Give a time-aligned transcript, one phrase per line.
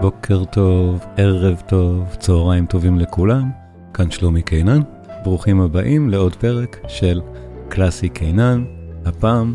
[0.00, 3.50] בוקר טוב, ערב טוב, צהריים טובים לכולם,
[3.94, 4.80] כאן שלומי קינן,
[5.24, 7.20] ברוכים הבאים לעוד פרק של
[7.68, 8.64] קלאסי קינן,
[9.04, 9.54] הפעם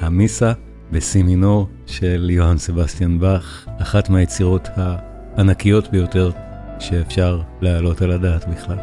[0.00, 0.52] המיסה
[0.92, 6.30] בסי מינור של יוהאן סבסטיאן באך, אחת מהיצירות הענקיות ביותר
[6.78, 8.78] שאפשר להעלות על הדעת בכלל.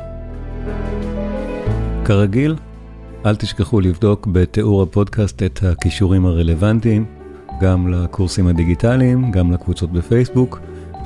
[2.05, 2.55] כרגיל,
[3.25, 7.05] אל תשכחו לבדוק בתיאור הפודקאסט את הכישורים הרלוונטיים,
[7.61, 10.59] גם לקורסים הדיגיטליים, גם לקבוצות בפייסבוק,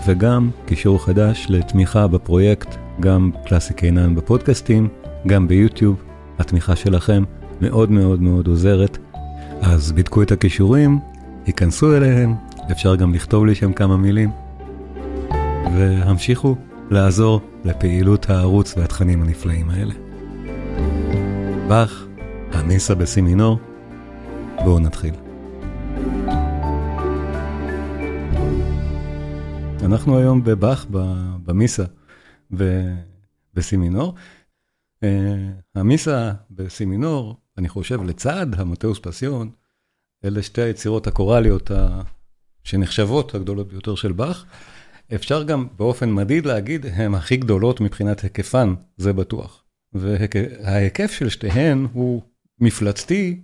[0.08, 4.88] וגם קישור חדש לתמיכה בפרויקט, גם קלאסי קינן בפודקאסטים,
[5.28, 6.04] גם ביוטיוב.
[6.40, 7.24] התמיכה שלכם
[7.62, 8.98] מאוד מאוד מאוד עוזרת.
[9.62, 11.00] אז בדקו את הכישורים,
[11.46, 12.36] היכנסו אליהם,
[12.72, 14.32] אפשר גם לכתוב לי שם כמה מילים,
[15.76, 16.56] והמשיכו
[16.90, 19.94] לעזור לפעילות הערוץ והתכנים הנפלאים האלה.
[21.68, 22.06] באך,
[22.52, 23.60] המיסה בסי מינור,
[24.64, 25.27] בואו נתחיל.
[29.88, 30.86] אנחנו היום בבאך,
[31.44, 31.84] במיסה,
[33.54, 34.16] בסי מינור.
[35.76, 39.52] המיסה בסי מינור, אני חושב, לצד המטאוס פסיון,
[40.26, 41.72] אלה שתי היצירות הקוראליות
[42.64, 44.46] שנחשבות הגדולות ביותר של באך.
[45.16, 49.64] אפשר גם באופן מדיד להגיד, הן הכי גדולות מבחינת היקפן, זה בטוח.
[49.94, 52.22] וההיקף של שתיהן הוא
[52.60, 53.42] מפלצתי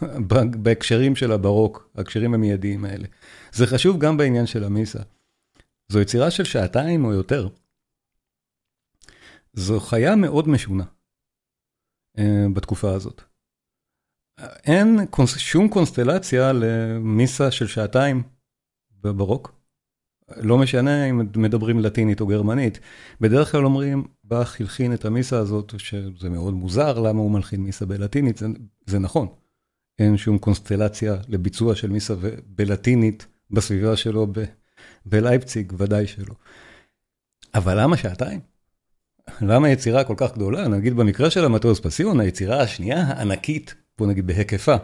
[0.62, 3.06] בהקשרים של הברוק, ההקשרים המיידיים האלה.
[3.52, 5.00] זה חשוב גם בעניין של המיסה.
[5.88, 7.48] זו יצירה של שעתיים או יותר.
[9.52, 10.84] זו חיה מאוד משונה
[12.18, 12.22] uh,
[12.54, 13.22] בתקופה הזאת.
[14.64, 14.98] אין
[15.36, 18.22] שום קונסטלציה למיסה של שעתיים
[19.00, 19.52] בברוק.
[20.36, 22.80] לא משנה אם מדברים לטינית או גרמנית.
[23.20, 27.86] בדרך כלל אומרים, באך הלחין את המיסה הזאת, שזה מאוד מוזר למה הוא מלחין מיסה
[27.86, 28.46] בלטינית, זה,
[28.86, 29.28] זה נכון.
[29.98, 32.14] אין שום קונסטלציה לביצוע של מיסה
[32.46, 34.26] בלטינית בסביבה שלו
[35.06, 36.34] בלייפציג, ודאי שלא.
[37.54, 38.40] אבל למה שעתיים?
[39.40, 40.68] למה יצירה כל כך גדולה?
[40.68, 44.76] נגיד במקרה של המטוס פסיון, היצירה השנייה הענקית, בוא נגיד בהיקפה.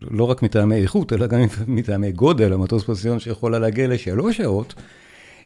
[0.00, 4.74] לא רק מטעמי איכות, אלא גם מטעמי גודל, המטוס פסיון שיכולה להגיע לשלוש שעות,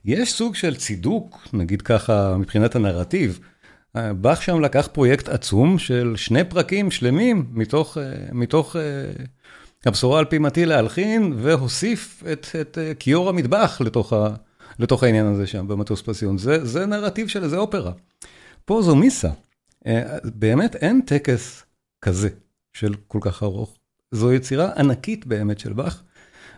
[0.04, 3.40] יש סוג של צידוק, נגיד ככה, מבחינת הנרטיב.
[3.94, 7.98] באך שם לקח פרויקט עצום של שני פרקים שלמים מתוך,
[8.32, 8.76] מתוך
[9.86, 14.34] הבשורה על פי מתי להלחין, והוסיף את, את כיור המטבח לתוך, ה,
[14.78, 16.38] לתוך העניין הזה שם במטוס פסיון.
[16.38, 17.92] זה, זה נרטיב של איזה אופרה.
[18.64, 19.30] פה זו מיסה.
[20.24, 21.64] באמת אין טקס
[22.02, 22.28] כזה
[22.72, 23.76] של כל כך ארוך.
[24.10, 26.02] זו יצירה ענקית באמת של באך,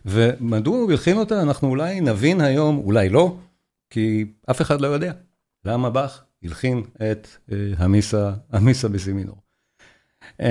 [0.04, 3.36] ומדוע הוא הלחין אותה, אנחנו אולי נבין היום, אולי לא,
[3.90, 5.12] כי אף אחד לא יודע
[5.64, 9.36] למה באך הלחין את uh, המיסה, המיסה בסימינור.
[10.40, 10.44] Uh,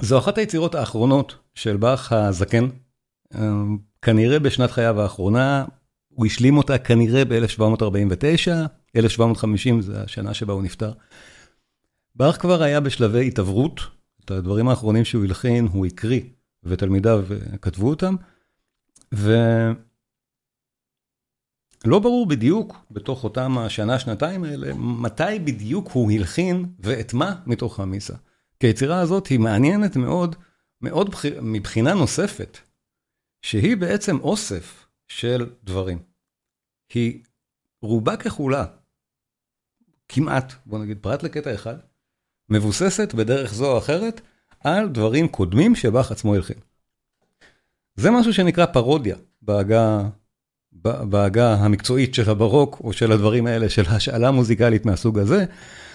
[0.00, 2.68] זו אחת היצירות האחרונות של באך הזקן,
[3.32, 3.38] uh,
[4.02, 5.64] כנראה בשנת חייו האחרונה,
[6.08, 8.52] הוא השלים אותה כנראה ב-1749,
[8.96, 10.92] 1750 זה השנה שבה הוא נפטר.
[12.14, 13.80] באך כבר היה בשלבי התעברות,
[14.24, 16.20] את הדברים האחרונים שהוא הלחין, הוא הקריא,
[16.64, 17.24] ותלמידיו
[17.62, 18.16] כתבו אותם,
[19.12, 19.74] ולא
[21.84, 28.14] ברור בדיוק, בתוך אותם השנה, שנתיים האלה, מתי בדיוק הוא הלחין ואת מה מתוך המיסה.
[28.64, 30.36] כי היצירה הזאת היא מעניינת מאוד,
[30.80, 32.58] מאוד מבחינה נוספת,
[33.42, 35.98] שהיא בעצם אוסף של דברים.
[36.94, 37.22] היא
[37.82, 38.64] רובה ככולה,
[40.08, 41.76] כמעט, בוא נגיד, פרט לקטע אחד,
[42.48, 44.20] מבוססת בדרך זו או אחרת
[44.60, 46.58] על דברים קודמים שבאך עצמו הלחין.
[47.96, 50.08] זה משהו שנקרא פרודיה בעגה,
[51.08, 55.44] בעגה המקצועית של הברוק או של הדברים האלה של השאלה מוזיקלית מהסוג הזה,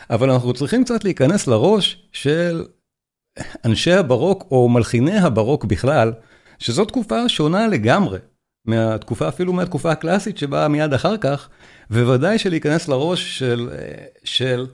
[0.10, 2.66] אבל אנחנו צריכים קצת להיכנס לראש של
[3.66, 6.14] אנשי הברוק או מלחיני הברוק בכלל,
[6.60, 8.20] שזו תקופה שונה לגמרי
[8.66, 11.50] מהתקופה, אפילו מהתקופה הקלאסית שבאה מיד אחר כך,
[11.92, 13.70] וודאי שלהיכנס לראש של,
[14.24, 14.68] של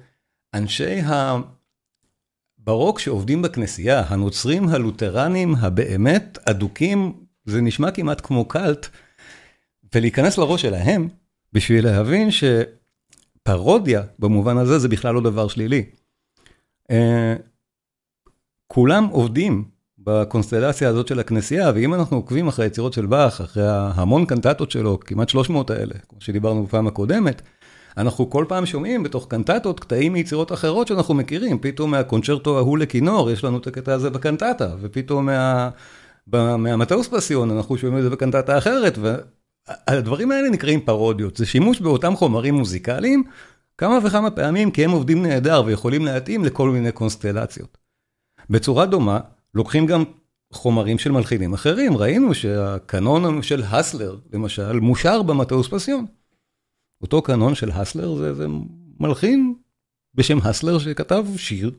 [0.53, 1.35] אנשי ה...
[2.57, 7.13] ברוק שעובדים בכנסייה, הנוצרים הלותרנים הבאמת אדוקים,
[7.45, 8.87] זה נשמע כמעט כמו קאלט,
[9.95, 11.07] ולהיכנס לראש שלהם
[11.53, 12.31] בשביל להבין
[13.47, 15.85] שפרודיה במובן הזה זה בכלל לא דבר שלילי.
[16.91, 17.35] אה,
[18.67, 19.63] כולם עובדים
[19.99, 24.99] בקונסטלציה הזאת של הכנסייה, ואם אנחנו עוקבים אחרי היצירות של באך, אחרי ההמון קנטטות שלו,
[24.99, 27.41] כמעט 300 האלה, כמו שדיברנו בפעם הקודמת,
[27.97, 33.31] אנחנו כל פעם שומעים בתוך קנטטות קטעים מיצירות אחרות שאנחנו מכירים, פתאום מהקונצ'רטו ההוא לכינור,
[33.31, 35.69] יש לנו את הקטע הזה בקנטטה, ופתאום מה...
[36.57, 38.97] מהמטאוס פסיון אנחנו שומעים את זה בקנטטה אחרת,
[39.89, 43.23] והדברים האלה נקראים פרודיות, זה שימוש באותם חומרים מוזיקליים,
[43.77, 47.77] כמה וכמה פעמים כי הם עובדים נהדר ויכולים להתאים לכל מיני קונסטלציות.
[48.49, 49.19] בצורה דומה,
[49.53, 50.03] לוקחים גם
[50.53, 51.97] חומרים של מלחינים אחרים.
[51.97, 56.05] ראינו שהקנון של הסלר, למשל, מושר במטוס פסיון.
[57.01, 58.47] אותו קנון של הסלר זה, זה
[58.99, 59.55] מלחין
[60.15, 61.71] בשם הסלר שכתב שיר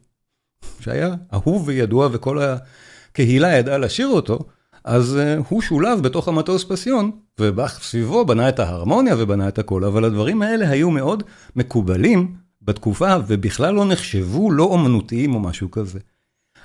[0.80, 4.38] שהיה אהוב וידוע וכל הקהילה ידעה לשיר אותו,
[4.86, 7.10] אז uh, הוא שולב בתוך המטוס פסיון,
[7.40, 11.22] ובאך סביבו בנה את ההרמוניה ובנה את הכל, אבל הדברים האלה היו מאוד
[11.56, 15.98] מקובלים בתקופה, ובכלל לא נחשבו לא אומנותיים או משהו כזה.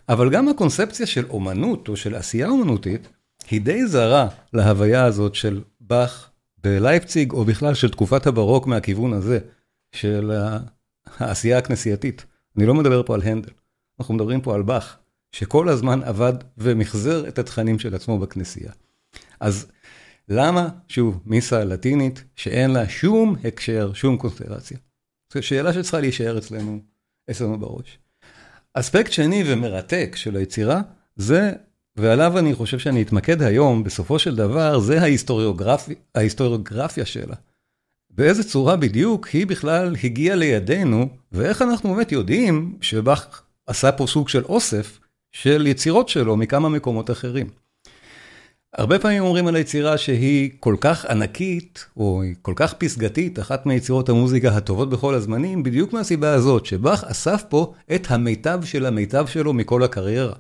[0.10, 3.08] אבל גם הקונספציה של אומנות או של עשייה אומנותית,
[3.52, 6.30] היא די זרה להוויה הזאת של באך
[6.64, 9.40] בלייפציג, או בכלל של תקופת הברוק מהכיוון הזה,
[9.92, 10.32] של
[11.18, 12.26] העשייה הכנסייתית.
[12.58, 13.52] אני לא מדבר פה על הנדל,
[14.00, 14.98] אנחנו מדברים פה על באך,
[15.32, 18.72] שכל הזמן עבד ומחזר את התכנים של עצמו בכנסייה.
[19.40, 19.68] אז
[20.30, 24.78] למה, שוב, מיסה לטינית, שאין לה שום הקשר, שום קונסטלציה?
[25.34, 26.80] זו שאלה שצריכה להישאר אצלנו,
[27.32, 28.00] אצלנו בראש.
[28.74, 30.82] אספקט שני ומרתק של היצירה,
[31.16, 31.52] זה,
[31.96, 37.36] ועליו אני חושב שאני אתמקד היום, בסופו של דבר, זה ההיסטוריוגרפיה, ההיסטוריוגרפיה שלה.
[38.10, 44.30] באיזה צורה בדיוק היא בכלל הגיעה לידינו, ואיך אנחנו באמת יודעים שבאך עשה פה סוג
[44.30, 45.00] של אוסף
[45.32, 47.48] של יצירות שלו מכמה מקומות אחרים.
[48.74, 53.66] הרבה פעמים אומרים על היצירה שהיא כל כך ענקית, או היא כל כך פסגתית, אחת
[53.66, 59.26] מיצירות המוזיקה הטובות בכל הזמנים, בדיוק מהסיבה הזאת, שבאך אסף פה את המיטב של המיטב
[59.28, 60.34] שלו מכל הקריירה.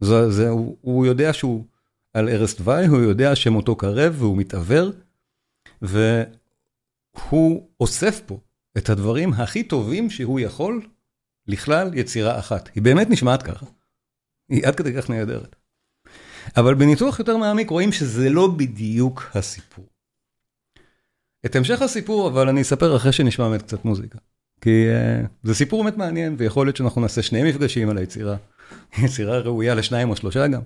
[0.00, 1.64] זה, זה, הוא, הוא יודע שהוא
[2.14, 4.90] על ערש דווי, הוא יודע שמותו קרב והוא מתעוור,
[5.82, 8.40] והוא אוסף פה
[8.78, 10.82] את הדברים הכי טובים שהוא יכול
[11.46, 12.70] לכלל יצירה אחת.
[12.74, 13.66] היא באמת נשמעת ככה.
[14.48, 15.56] היא עד כדי כך נהדרת.
[16.56, 19.84] אבל בניתוח יותר מעמיק רואים שזה לא בדיוק הסיפור.
[21.46, 24.18] את המשך הסיפור, אבל אני אספר אחרי שנשמע באמת קצת מוזיקה.
[24.60, 28.36] כי uh, זה סיפור באמת מעניין, ויכול להיות שאנחנו נעשה שני מפגשים על היצירה.
[29.04, 30.60] יצירה ראויה לשניים או שלושה גם.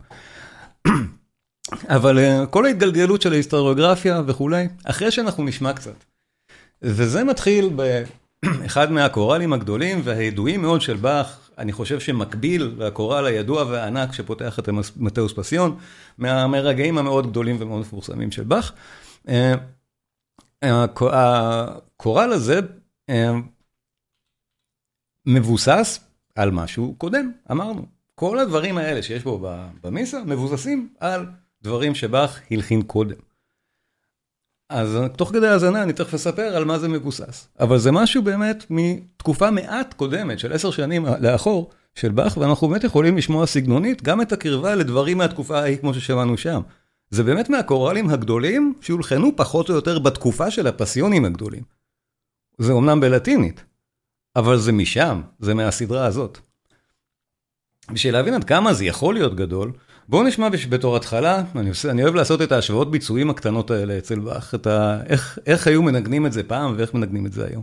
[1.96, 6.04] אבל uh, כל ההתגלגלות של ההיסטוריוגרפיה וכולי, אחרי שאנחנו נשמע קצת.
[6.82, 7.70] וזה מתחיל
[8.42, 14.68] באחד מהקוראלים הגדולים והידועים מאוד של באך, אני חושב שמקביל לקורל הידוע והענק שפותח את
[14.96, 15.78] מתאוס פסיון,
[16.18, 18.72] מהרגעים המאוד גדולים ומאוד מפורסמים של באך.
[19.28, 19.54] אה,
[20.62, 22.60] הקורל הזה
[23.10, 23.32] אה,
[25.26, 26.00] מבוסס
[26.34, 27.86] על משהו קודם, אמרנו.
[28.14, 29.48] כל הדברים האלה שיש בו
[29.82, 31.26] במיסה מבוססים על
[31.62, 33.31] דברים שבאך הלחין קודם.
[34.72, 37.48] אז תוך כדי האזנה אני תכף אספר על מה זה מבוסס.
[37.60, 42.84] אבל זה משהו באמת מתקופה מעט קודמת, של עשר שנים לאחור, של באך, ואנחנו באמת
[42.84, 46.60] יכולים לשמוע סגנונית גם את הקרבה לדברים מהתקופה ההיא, כמו ששמענו שם.
[47.10, 51.62] זה באמת מהקוראלים הגדולים שהולחנו פחות או יותר בתקופה של הפסיונים הגדולים.
[52.58, 53.64] זה אמנם בלטינית,
[54.36, 56.38] אבל זה משם, זה מהסדרה הזאת.
[57.92, 59.72] בשביל להבין עד כמה זה יכול להיות גדול,
[60.12, 64.18] בואו נשמע בתור התחלה, אני, עושה, אני אוהב לעשות את ההשוואות ביצועים הקטנות האלה אצל
[64.18, 64.54] באך,
[65.06, 67.62] איך, איך היו מנגנים את זה פעם ואיך מנגנים את זה היום.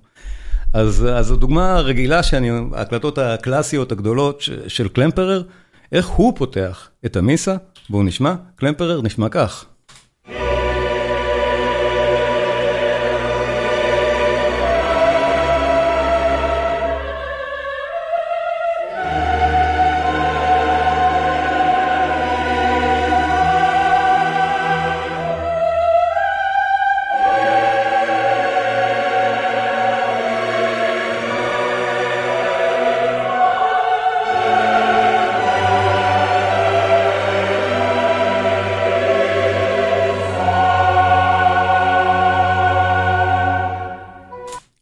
[0.73, 5.43] אז, זו דוגמה רגילה שאני, ההקלטות הקלאסיות הגדולות של קלמפרר,
[5.91, 7.55] איך הוא פותח את המיסה,
[7.89, 9.65] בואו נשמע, קלמפרר נשמע כך.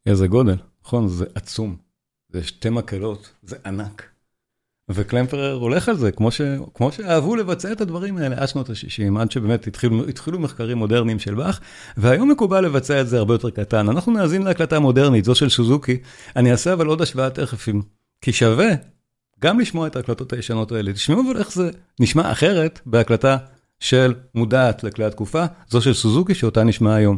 [0.07, 1.07] איזה גודל, נכון?
[1.07, 1.75] זה עצום.
[2.29, 4.03] זה שתי מקהלות, זה ענק.
[4.91, 6.41] וקלמפרר הולך על זה, כמו, ש...
[6.73, 11.19] כמו שאהבו לבצע את הדברים האלה עד שנות ה-60, עד שבאמת התחילו, התחילו מחקרים מודרניים
[11.19, 11.59] של באך,
[11.97, 13.89] והיום מקובל לבצע את זה הרבה יותר קטן.
[13.89, 15.97] אנחנו נאזין להקלטה מודרנית, זו של סוזוקי,
[16.35, 17.67] אני אעשה אבל עוד השוואה תכף,
[18.21, 18.69] כי שווה
[19.39, 20.93] גם לשמוע את ההקלטות הישנות האלה.
[20.93, 23.37] תשמעו אבל איך זה נשמע אחרת בהקלטה
[23.79, 27.17] של מודעת לכלי התקופה, זו של סוזוקי שאותה נשמע היום.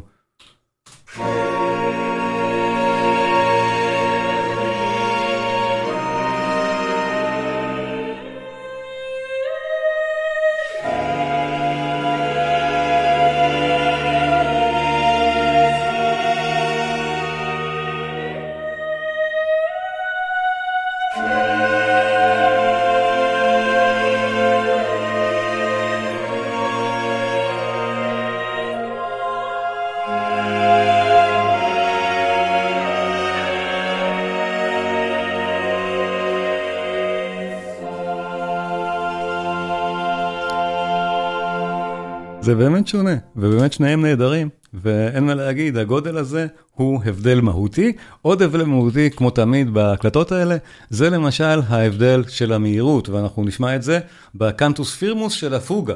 [42.50, 47.94] זה באמת שונה, ובאמת שניהם נהדרים, ואין מה להגיד, הגודל הזה הוא הבדל מהותי.
[48.22, 50.58] עוד הבדל מהותי, כמו תמיד בהקלטות האלה,
[50.90, 54.00] זה למשל ההבדל של המהירות, ואנחנו נשמע את זה
[54.36, 55.94] בקנטוס פירמוס של הפוגה.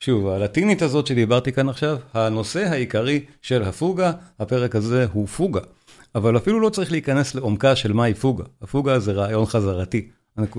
[0.00, 5.60] שוב, הלטינית הזאת שדיברתי כאן עכשיו, הנושא העיקרי של הפוגה, הפרק הזה הוא פוגה.
[6.14, 8.44] אבל אפילו לא צריך להיכנס לעומקה של מהי פוגה.
[8.62, 10.08] הפוגה זה רעיון חזרתי.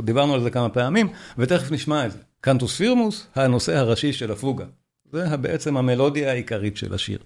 [0.03, 2.17] דיברנו על זה כמה פעמים, ותכף נשמע את זה.
[2.41, 4.65] קנטוס פירמוס, הנושא הראשי של הפוגה.
[5.13, 7.19] זה בעצם המלודיה העיקרית של השיר.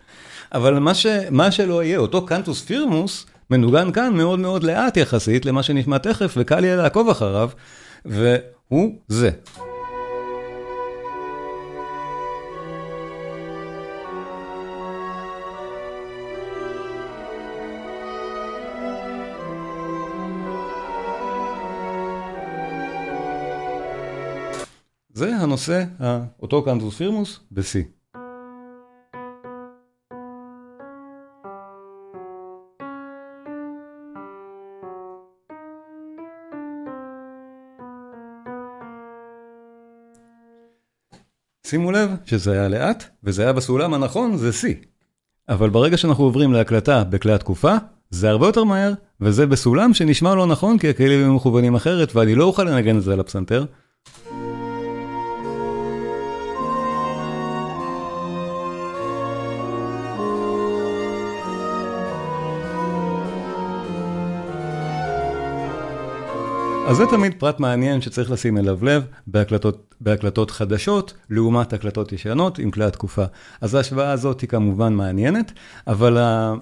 [0.53, 5.45] אבל מה, ש, מה שלא יהיה, אותו קנטוס פירמוס מנוגן כאן מאוד מאוד לאט יחסית
[5.45, 7.49] למה שנשמע תכף, וקל יהיה לעקוב אחריו,
[8.05, 9.29] והוא זה.
[25.51, 25.83] הנושא,
[26.41, 27.63] אותו קנטוס פירמוס ב-C.
[41.67, 44.85] שימו לב שזה היה לאט, וזה היה בסולם הנכון, זה C.
[45.49, 47.75] אבל ברגע שאנחנו עוברים להקלטה בכלי התקופה,
[48.09, 52.35] זה הרבה יותר מהר, וזה בסולם שנשמע לא נכון כי הכלים הם מכוונים אחרת, ואני
[52.35, 53.65] לא אוכל לנגן את זה על הפסנתר.
[66.91, 72.59] אז זה תמיד פרט מעניין שצריך לשים אליו לב בהקלטות, בהקלטות חדשות, לעומת הקלטות ישנות
[72.59, 73.23] עם כלי התקופה.
[73.61, 75.51] אז ההשוואה הזאת היא כמובן מעניינת,
[75.87, 76.53] אבל ה...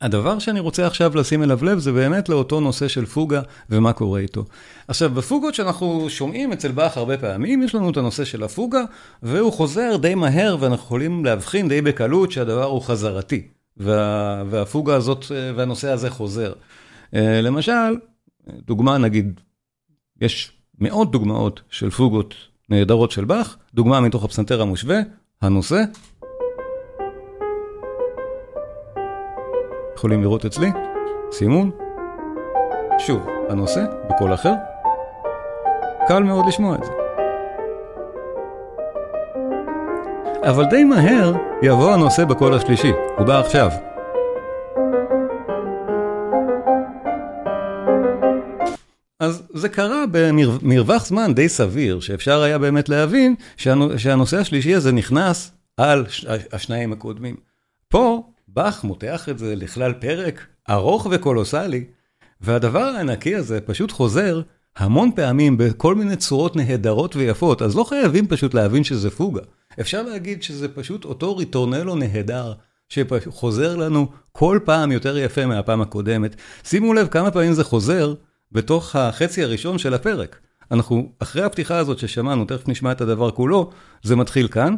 [0.00, 3.40] הדבר שאני רוצה עכשיו לשים אליו לב זה באמת לאותו נושא של פוגה
[3.70, 4.44] ומה קורה איתו.
[4.88, 8.82] עכשיו, בפוגות שאנחנו שומעים אצל באך הרבה פעמים, יש לנו את הנושא של הפוגה,
[9.22, 14.42] והוא חוזר די מהר, ואנחנו יכולים להבחין די בקלות שהדבר הוא חזרתי, וה...
[14.50, 15.24] והפוגה הזאת
[15.56, 16.52] והנושא הזה חוזר.
[17.12, 17.94] למשל,
[18.48, 19.40] דוגמה, נגיד,
[20.20, 22.34] יש מאות דוגמאות של פוגות
[22.68, 24.98] נהדרות של באך, דוגמה מתוך הפסנתר המושווה,
[25.42, 25.82] הנושא.
[29.96, 30.70] יכולים לראות אצלי,
[31.32, 31.70] סימון.
[32.98, 34.54] שוב, הנושא בקול אחר.
[36.08, 36.92] קל מאוד לשמוע את זה.
[40.50, 41.32] אבל די מהר
[41.62, 43.70] יבוא הנושא בקול השלישי, הוא בא עכשיו.
[49.24, 53.34] אז זה קרה במרווח זמן די סביר, שאפשר היה באמת להבין
[53.96, 56.06] שהנושא השלישי הזה נכנס על
[56.52, 57.36] השניים הקודמים.
[57.88, 61.84] פה, באך מותח את זה לכלל פרק ארוך וקולוסלי,
[62.40, 64.42] והדבר הענקי הזה פשוט חוזר
[64.76, 69.42] המון פעמים בכל מיני צורות נהדרות ויפות, אז לא חייבים פשוט להבין שזה פוגה.
[69.80, 72.52] אפשר להגיד שזה פשוט אותו ריטורנלו נהדר,
[72.88, 76.36] שחוזר לנו כל פעם יותר יפה מהפעם הקודמת.
[76.64, 78.14] שימו לב כמה פעמים זה חוזר,
[78.52, 80.40] בתוך החצי הראשון של הפרק.
[80.70, 83.70] אנחנו, אחרי הפתיחה הזאת ששמענו, תכף נשמע את הדבר כולו,
[84.02, 84.74] זה מתחיל כאן.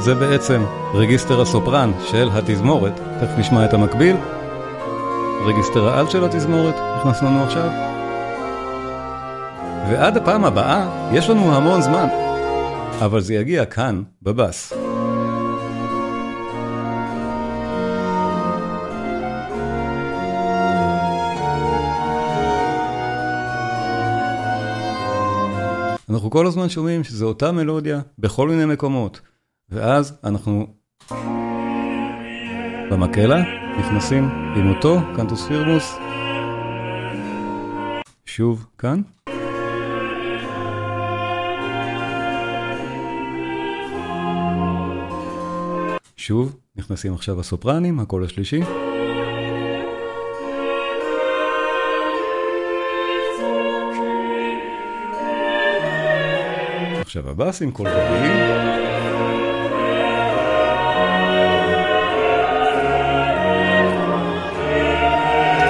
[0.00, 4.16] זה בעצם רגיסטר הסופרן של התזמורת, תכף נשמע את המקביל.
[5.46, 7.70] רגיסטר העל של התזמורת, נכנס לנו עכשיו.
[9.90, 12.06] ועד הפעם הבאה, יש לנו המון זמן,
[13.04, 14.79] אבל זה יגיע כאן, בבאס.
[26.30, 29.20] אנחנו כל הזמן שומעים שזו אותה מלודיה בכל מיני מקומות,
[29.68, 30.66] ואז אנחנו
[32.90, 33.42] במקהלה
[33.78, 34.24] נכנסים
[34.56, 35.94] עם אותו קנטוס פירמוס,
[38.26, 39.02] שוב כאן.
[46.16, 48.60] שוב, נכנסים עכשיו הסופרנים, הקול השלישי.
[57.10, 58.30] עכשיו הבאס עם קול רביעי.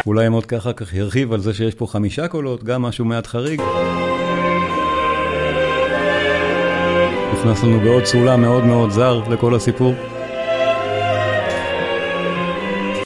[0.06, 3.61] אולי מאוד ככה כך ירחיב על זה שיש פה חמישה קולות, גם משהו מעט חריג.
[7.32, 9.94] נכנס לנו בעוד סולם מאוד מאוד זר לכל הסיפור.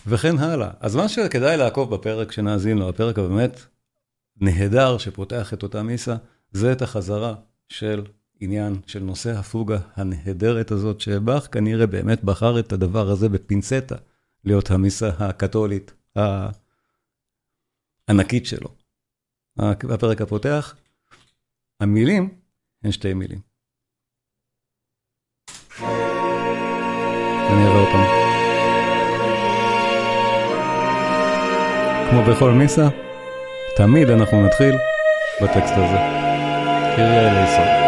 [0.07, 0.71] וכן הלאה.
[0.81, 3.61] אז מה שכדאי לעקוב בפרק שנאזין לו, הפרק הבאמת
[4.41, 6.15] נהדר שפותח את אותה מיסה,
[6.53, 7.35] זה את החזרה
[7.69, 8.03] של
[8.41, 13.97] עניין של נושא הפוגה הנהדרת הזאת, שבאך כנראה באמת בחר את הדבר הזה בפינצטה,
[14.45, 15.93] להיות המיסה הקתולית
[18.11, 18.69] ענקית שלו.
[19.91, 20.77] הפרק הפותח,
[21.81, 22.35] המילים
[22.85, 23.41] הן שתי מילים.
[27.51, 28.25] אני אראה אותם.
[32.11, 32.89] כמו בכל מיסה,
[33.77, 34.75] תמיד אנחנו נתחיל
[35.43, 35.99] בטקסט הזה.
[36.97, 37.84] קריה אל היסוד.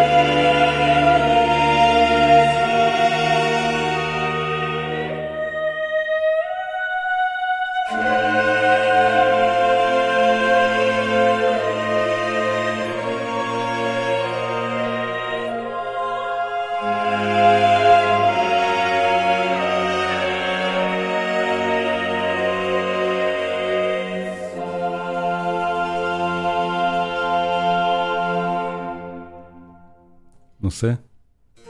[30.76, 30.92] נושא,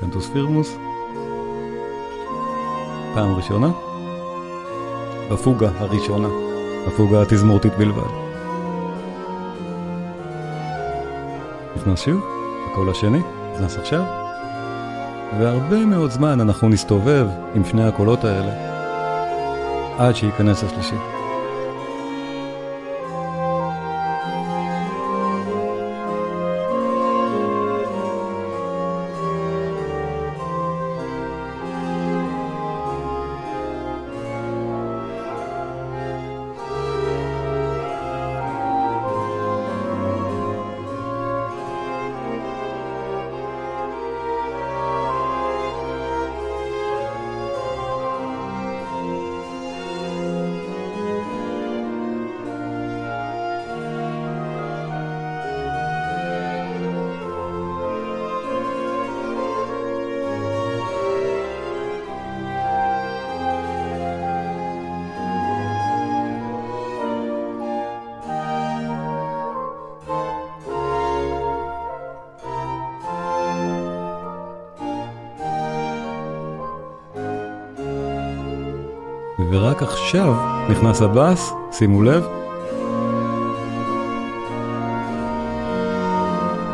[0.00, 0.76] קנטוס פירמוס,
[3.14, 3.70] פעם ראשונה,
[5.30, 6.28] בפוגה הראשונה,
[6.86, 8.10] הפוגה התזמורתית בלבד.
[11.76, 12.25] נכנס שוב,
[12.70, 13.20] הקול השני,
[13.54, 14.04] נכנס עכשיו,
[15.40, 18.52] והרבה מאוד זמן אנחנו נסתובב עם שני הקולות האלה,
[19.98, 21.15] עד שייכנס השלישי.
[80.16, 80.35] עכשיו
[80.70, 82.26] נכנס הבאס, שימו לב.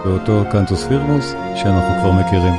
[0.04, 2.54] באותו קנטוס פירמוס שאנחנו כבר מכירים.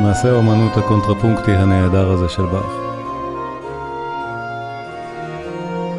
[0.00, 2.72] מעשה האומנות הקונטרפונקטי הנהדר הזה של באך.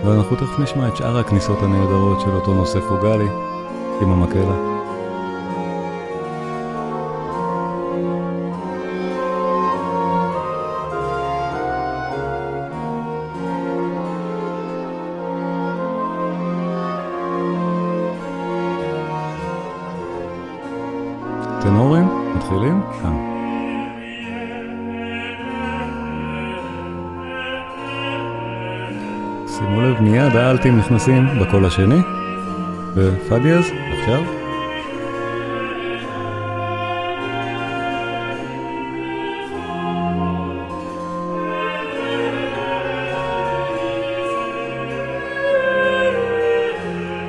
[0.06, 3.28] ואנחנו תכף נשמע את שאר הכניסות הנהדרות של אותו נושא פוגלי
[4.02, 4.77] עם המקהלה.
[30.68, 32.02] האלטים נכנסים בקול השני,
[32.96, 34.24] ופדיאז, עכשיו.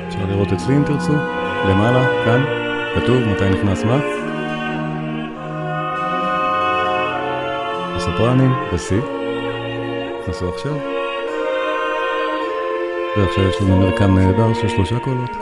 [0.07, 1.13] אפשר לראות אצלי אם תרצו,
[1.69, 2.43] למעלה, כאן,
[2.95, 3.99] כתוב מתי נכנס מה.
[7.95, 8.93] הסופרנים ב-C,
[10.21, 10.98] נכנסו עכשיו.
[13.19, 15.38] ועכשיו יש לנו מרקם נהדר של שלושה קולות.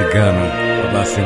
[0.00, 0.44] הגענו
[0.84, 1.24] לבאסים.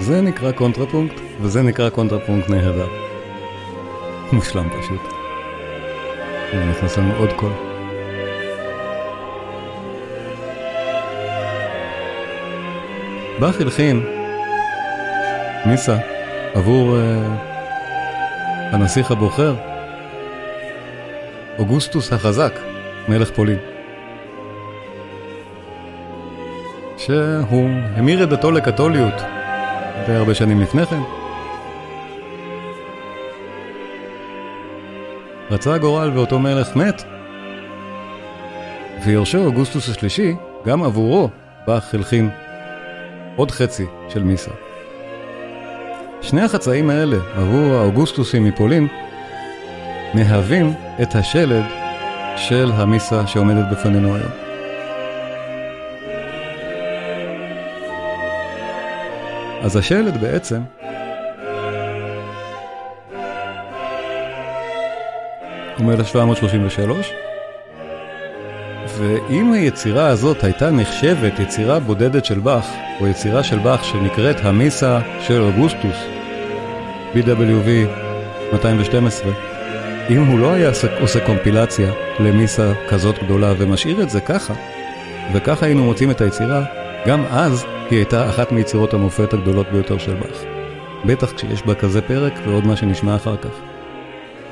[0.00, 2.88] זה נקרא קונטרפונקט, וזה נקרא קונטרפונקט נהדר.
[4.32, 5.00] מושלם פשוט.
[6.70, 7.75] נכנס לנו עוד קול.
[13.40, 14.02] באך הלחין
[15.66, 15.96] מיסה
[16.54, 17.00] עבור uh,
[18.74, 19.54] הנסיך הבוחר,
[21.58, 22.52] אוגוסטוס החזק,
[23.08, 23.58] מלך פולין.
[26.96, 29.14] שהוא המיר את דתו לקתוליות
[30.06, 31.00] די הרבה שנים לפני כן.
[35.50, 37.02] רצה הגורל ואותו מלך מת,
[39.04, 40.34] ויורשו אוגוסטוס השלישי,
[40.66, 41.30] גם עבורו
[41.66, 42.30] באך הלחין
[43.36, 44.50] עוד חצי של מיסה.
[46.20, 48.88] שני החצאים האלה, עבור האוגוסטוסים מפולין,
[50.14, 51.64] מהווים את השלד
[52.36, 54.30] של המיסה שעומדת בפנינו היום.
[59.62, 60.60] אז השלד בעצם
[65.78, 67.25] הוא מ-1733,
[68.98, 72.66] ואם היצירה הזאת הייתה נחשבת יצירה בודדת של באך,
[73.00, 75.96] או יצירה של באך שנקראת המיסה של אוגוסטוס,
[77.14, 77.68] BWV
[78.52, 79.32] 212,
[80.10, 84.54] אם הוא לא היה עושה קומפילציה למיסה כזאת גדולה ומשאיר את זה ככה,
[85.32, 86.64] וככה היינו מוצאים את היצירה,
[87.06, 90.42] גם אז היא הייתה אחת מיצירות המופת הגדולות ביותר של באך.
[91.04, 93.50] בטח כשיש בה כזה פרק ועוד מה שנשמע אחר כך.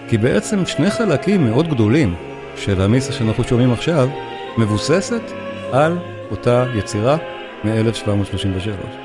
[0.08, 2.14] כי בעצם שני חלקים מאוד גדולים
[2.56, 4.08] של המיסה שאנחנו שומעים עכשיו,
[4.58, 5.22] מבוססת
[5.72, 5.98] על
[6.30, 7.16] אותה יצירה
[7.64, 9.04] מ-1733.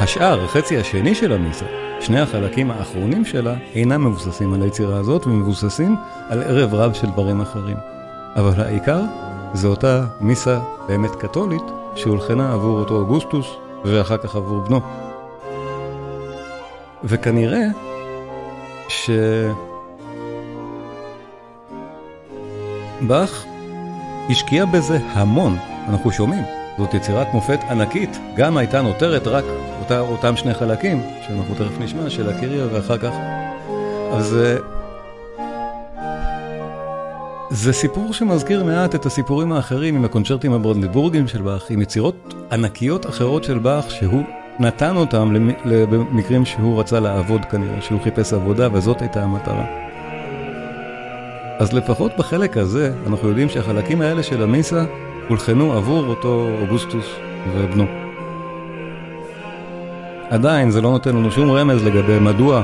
[0.00, 1.64] השאר, החצי השני של המיסה,
[2.00, 5.96] שני החלקים האחרונים שלה, אינם מבוססים על היצירה הזאת, ומבוססים
[6.28, 7.76] על ערב רב של דברים אחרים.
[8.36, 9.00] אבל העיקר
[9.52, 11.62] זה אותה מיסה באמת קתולית,
[11.94, 13.46] שהולחנה עבור אותו אוגוסטוס,
[13.84, 14.80] ואחר כך עבור בנו.
[17.04, 17.66] וכנראה
[18.88, 19.10] ש...
[23.00, 23.44] באך
[24.30, 25.56] השקיע בזה המון,
[25.88, 26.42] אנחנו שומעים.
[26.78, 29.44] זאת יצירת מופת ענקית, גם הייתה נותרת רק
[29.80, 33.12] אותה, אותם שני חלקים, שאנחנו תכף נשמע, של הקיריה ואחר כך.
[34.12, 34.36] אז
[37.50, 43.06] זה סיפור שמזכיר מעט את הסיפורים האחרים עם הקונצ'רטים הברונדבורגים של באך, עם יצירות ענקיות
[43.06, 44.22] אחרות של באך, שהוא
[44.58, 45.32] נתן אותם
[45.64, 49.93] למקרים שהוא רצה לעבוד כנראה, שהוא חיפש עבודה וזאת הייתה המטרה.
[51.58, 54.84] אז לפחות בחלק הזה, אנחנו יודעים שהחלקים האלה של המיסה
[55.28, 57.16] הולחנו עבור אותו אוגוסטוס
[57.52, 57.86] ובנו.
[60.30, 62.62] עדיין זה לא נותן לנו שום רמז לגבי מדוע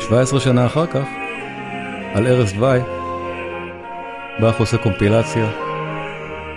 [0.00, 1.04] 17 שנה אחר כך,
[2.14, 2.78] על ערש דווי,
[4.40, 5.50] באך עושה קומפילציה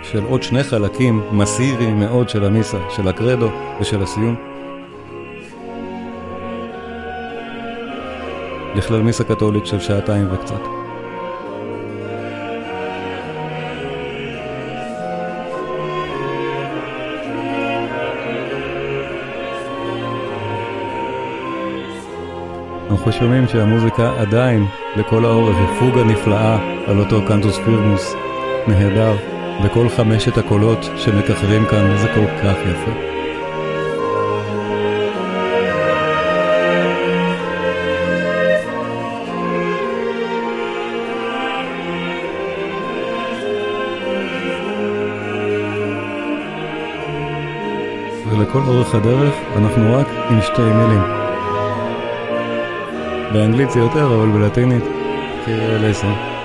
[0.02, 3.48] של עוד שני חלקים מסיביים מאוד של המיסה, של הקרדו
[3.80, 4.34] ושל הסיום.
[8.74, 10.75] לכלל מיסה קתולית של שעתיים וקצת.
[23.06, 24.66] אנחנו שומעים שהמוזיקה עדיין
[24.96, 28.14] לכל האורך היא פוגה נפלאה על אותו קנטוס פירמוס
[28.68, 29.16] נהדר,
[29.64, 32.90] וכל חמשת הקולות שמככבים כאן זה כל כך יפה.
[48.30, 51.25] ולכל אורך הדרך אנחנו רק עם שתי מילים.
[53.36, 54.84] באנגלית זה יותר, אבל בלטינית,
[55.44, 56.35] קיר לסן.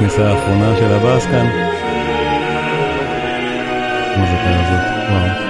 [0.00, 1.46] הכניסה האחרונה של הבאס כאן.
[4.14, 5.49] חזקה הזאת, וואו.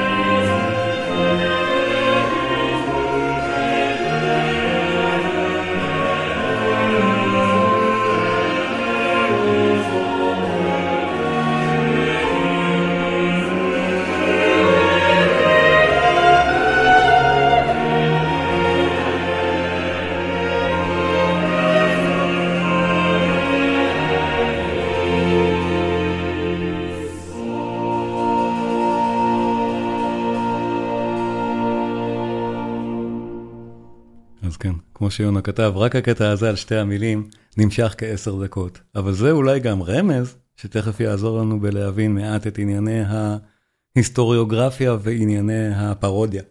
[35.21, 38.81] שיונה כתב, רק הקטע הזה על שתי המילים נמשך כעשר דקות.
[38.95, 43.03] אבל זה אולי גם רמז, שתכף יעזור לנו בלהבין מעט את ענייני
[43.97, 46.43] ההיסטוריוגרפיה וענייני הפרודיה.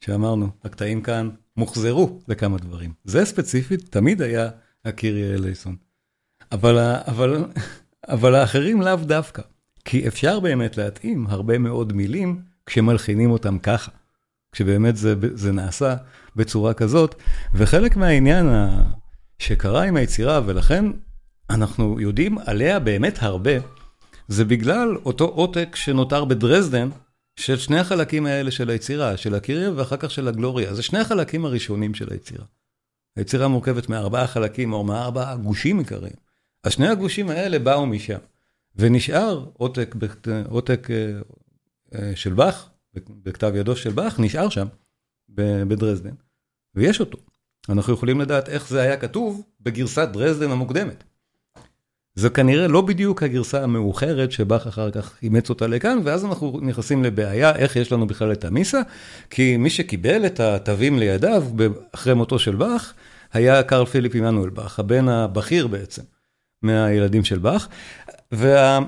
[0.00, 2.92] שאמרנו, הקטעים כאן מוחזרו לכמה דברים.
[3.04, 4.48] זה ספציפית תמיד היה
[4.84, 5.76] הקירי אלייסון.
[6.52, 7.44] אבל, אבל,
[8.08, 9.42] אבל האחרים לאו דווקא.
[9.84, 13.90] כי אפשר באמת להתאים הרבה מאוד מילים כשמלחינים אותם ככה.
[14.52, 15.96] כשבאמת זה, זה נעשה
[16.36, 17.14] בצורה כזאת,
[17.54, 18.46] וחלק מהעניין
[19.38, 20.84] שקרה עם היצירה, ולכן
[21.50, 23.52] אנחנו יודעים עליה באמת הרבה,
[24.28, 26.88] זה בגלל אותו עותק שנותר בדרזדן,
[27.40, 30.74] של שני החלקים האלה של היצירה, של הקיריה ואחר כך של הגלוריה.
[30.74, 32.44] זה שני החלקים הראשונים של היצירה.
[33.16, 36.14] היצירה מורכבת מארבעה חלקים, או מארבעה גושים עיקריים.
[36.64, 38.18] אז שני הגושים האלה באו משם.
[38.76, 39.94] ונשאר עותק,
[40.48, 40.88] עותק
[42.14, 42.68] של באך,
[43.08, 44.66] בכתב ידו של באך, נשאר שם,
[45.68, 46.14] בדרזדן,
[46.76, 47.18] ויש אותו.
[47.68, 51.04] אנחנו יכולים לדעת איך זה היה כתוב בגרסת דרזדן המוקדמת.
[52.14, 57.04] זה כנראה לא בדיוק הגרסה המאוחרת שבאך אחר כך אימץ אותה לכאן, ואז אנחנו נכנסים
[57.04, 58.80] לבעיה איך יש לנו בכלל את המיסה,
[59.30, 61.44] כי מי שקיבל את התווים לידיו
[61.92, 62.94] אחרי מותו של באך,
[63.32, 66.02] היה קרל פיליפ עמנואל באך, הבן הבכיר בעצם,
[66.62, 67.68] מהילדים של באך.
[68.32, 68.78] וה,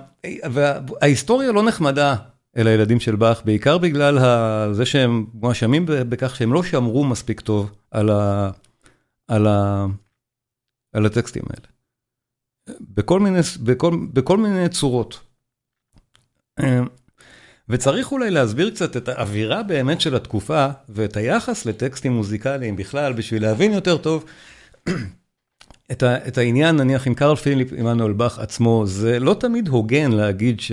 [0.53, 2.14] וההיסטוריה לא נחמדה
[2.59, 4.18] אל הילדים של באך, בעיקר בגלל
[4.73, 8.51] זה שהם מואשמים בכך שהם לא שמרו מספיק טוב על, ה,
[9.29, 9.87] על, ה,
[10.92, 11.66] על הטקסטים האלה.
[12.81, 15.21] בכל מיני, בכל, בכל מיני צורות.
[17.68, 23.42] וצריך אולי להסביר קצת את האווירה באמת של התקופה ואת היחס לטקסטים מוזיקליים בכלל, בשביל
[23.42, 24.25] להבין יותר טוב
[25.92, 30.12] את, ה, את העניין, נניח עם קרל פיליפ עמנואל באך עצמו, זה לא תמיד הוגן
[30.12, 30.73] להגיד ש...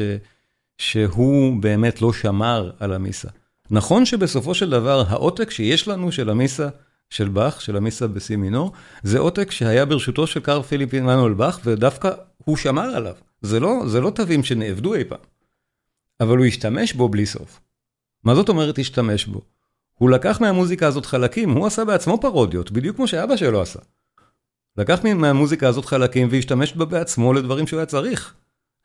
[0.77, 3.29] שהוא באמת לא שמר על המיסה.
[3.71, 6.69] נכון שבסופו של דבר העותק שיש לנו של המיסה
[7.09, 8.71] של באך, של המיסה בסי מינור,
[9.03, 13.15] זה עותק שהיה ברשותו של קארל פיליפ עמנואל באך, ודווקא הוא שמר עליו.
[13.41, 15.19] זה לא, זה לא תווים שנאבדו אי פעם,
[16.21, 17.59] אבל הוא השתמש בו בלי סוף.
[18.23, 19.41] מה זאת אומרת השתמש בו?
[19.93, 23.79] הוא לקח מהמוזיקה הזאת חלקים, הוא עשה בעצמו פרודיות, בדיוק כמו שאבא שלו עשה.
[24.77, 28.33] לקח מהמוזיקה הזאת חלקים והשתמש בה בעצמו לדברים שהוא היה צריך.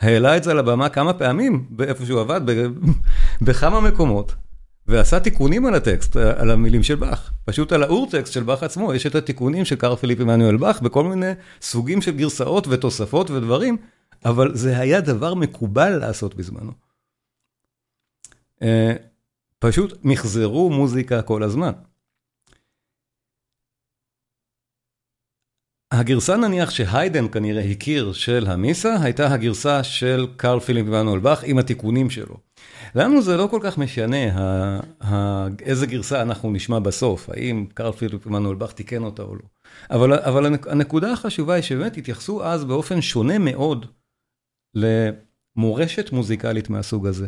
[0.01, 2.41] העלה את זה לבמה כמה פעמים, באיפה שהוא עבד,
[3.43, 4.35] בכמה מקומות,
[4.87, 7.33] ועשה תיקונים על הטקסט, על המילים של באך.
[7.45, 11.05] פשוט על האורטקסט של באך עצמו, יש את התיקונים של קארל פיליפ עמנואל באך, בכל
[11.05, 11.33] מיני
[11.63, 13.77] סוגים של גרסאות ותוספות ודברים,
[14.25, 16.73] אבל זה היה דבר מקובל לעשות בזמנו.
[19.59, 21.73] פשוט מחזרו מוזיקה כל הזמן.
[25.93, 31.59] הגרסה נניח שהיידן כנראה הכיר של המיסה, הייתה הגרסה של קארל פיליפ עמנואל באך עם
[31.59, 32.37] התיקונים שלו.
[32.95, 34.17] לנו זה לא כל כך משנה
[35.63, 39.43] איזה גרסה אנחנו נשמע בסוף, האם קארל פיליפ עמנואל באך תיקן אותה או לא.
[39.91, 43.87] אבל, אבל הנקודה החשובה היא שבאמת התייחסו אז באופן שונה מאוד
[44.75, 47.27] למורשת מוזיקלית מהסוג הזה.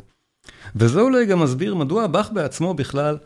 [0.76, 3.18] וזה אולי גם מסביר מדוע באך בעצמו בכלל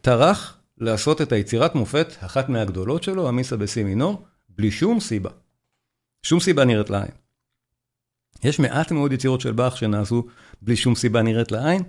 [0.00, 4.24] טרח לעשות את היצירת מופת, אחת מהגדולות שלו, המיסה בסי מינור,
[4.60, 5.30] בלי שום סיבה.
[6.22, 7.10] שום סיבה נראית לעין.
[8.44, 10.26] יש מעט מאוד יצירות של באך שנעשו
[10.62, 11.82] בלי שום סיבה נראית לעין,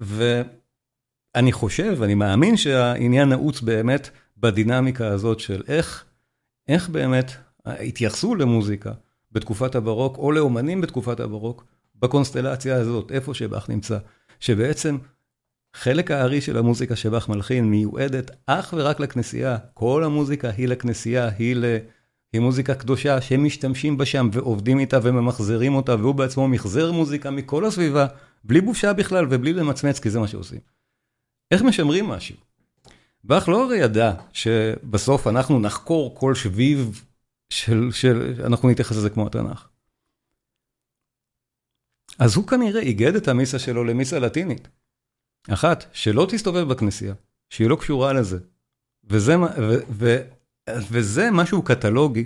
[0.00, 6.04] ואני חושב, אני מאמין שהעניין נעוץ באמת בדינמיקה הזאת של איך,
[6.68, 7.32] איך באמת
[7.64, 8.92] התייחסו למוזיקה
[9.32, 13.98] בתקופת הברוק, או לאומנים בתקופת הברוק, בקונסטלציה הזאת, איפה שבאך נמצא,
[14.40, 14.98] שבעצם
[15.74, 19.56] חלק הארי של המוזיקה שבאך מלחין מיועדת אך ורק לכנסייה.
[19.74, 21.64] כל המוזיקה היא לכנסייה, היא, ל...
[22.32, 27.30] היא מוזיקה קדושה שהם משתמשים בה שם ועובדים איתה וממחזרים אותה, והוא בעצמו מחזר מוזיקה
[27.30, 28.06] מכל הסביבה,
[28.44, 30.60] בלי בושה בכלל ובלי למצמץ, כי זה מה שעושים.
[31.50, 32.36] איך משמרים משהו?
[33.24, 37.04] באך לא הרי ידע שבסוף אנחנו נחקור כל שביב
[37.50, 39.68] של, של, אנחנו נתייחס לזה כמו התנ"ך.
[42.18, 44.68] אז הוא כנראה איגד את המיסה שלו למיסה לטינית.
[45.48, 47.14] אחת, שלא תסתובב בכנסייה,
[47.50, 48.38] שהיא לא קשורה לזה.
[49.10, 49.36] וזה,
[49.90, 50.16] ו,
[50.68, 52.24] וזה משהו קטלוגי,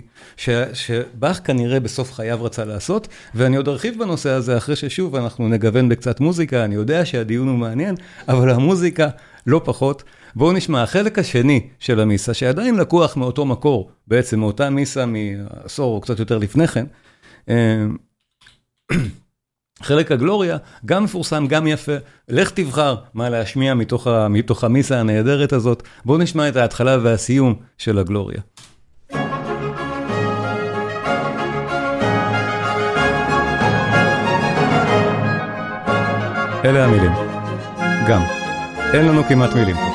[0.73, 5.89] שבאך כנראה בסוף חייו רצה לעשות, ואני עוד ארחיב בנושא הזה אחרי ששוב אנחנו נגוון
[5.89, 7.95] בקצת מוזיקה, אני יודע שהדיון הוא מעניין,
[8.27, 9.07] אבל המוזיקה
[9.47, 10.03] לא פחות.
[10.35, 16.01] בואו נשמע, החלק השני של המיסה, שעדיין לקוח מאותו מקור, בעצם מאותה מיסה מעשור או
[16.01, 16.85] קצת יותר לפני כן,
[19.81, 21.91] חלק הגלוריה, גם מפורסם, גם יפה,
[22.29, 25.83] לך תבחר מה להשמיע מתוך, מתוך המיסה הנהדרת הזאת.
[26.05, 28.41] בואו נשמע את ההתחלה והסיום של הגלוריה.
[36.65, 37.11] אלה המילים.
[38.07, 38.21] גם.
[38.93, 39.88] אין לנו כמעט מילים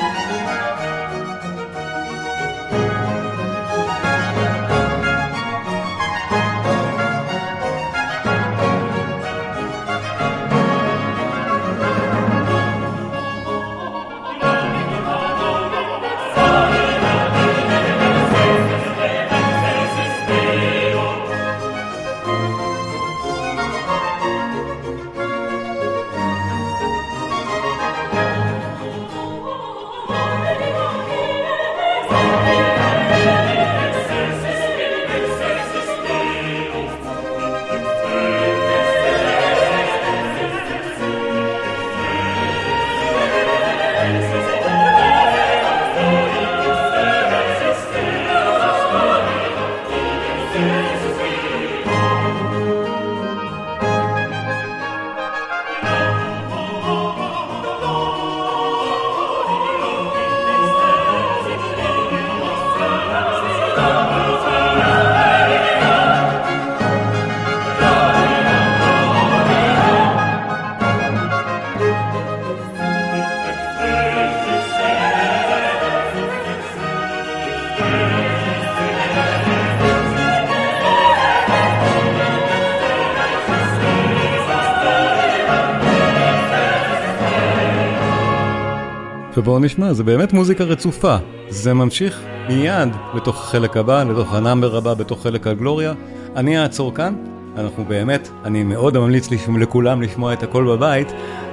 [89.45, 91.17] ובואו נשמע, זה באמת מוזיקה רצופה.
[91.49, 95.93] זה ממשיך מיד לתוך החלק הבא, לתוך ה number הבא, בתוך חלק הגלוריה.
[96.35, 97.15] אני אעצור כאן,
[97.57, 99.27] אנחנו באמת, אני מאוד ממליץ
[99.59, 101.07] לכולם לשמוע את הכל בבית,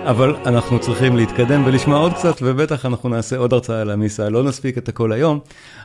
[0.04, 4.42] אבל אנחנו צריכים להתקדם ולשמוע עוד קצת, ובטח אנחנו נעשה עוד הרצאה על המיסה, לא
[4.42, 5.40] נספיק את הכל היום,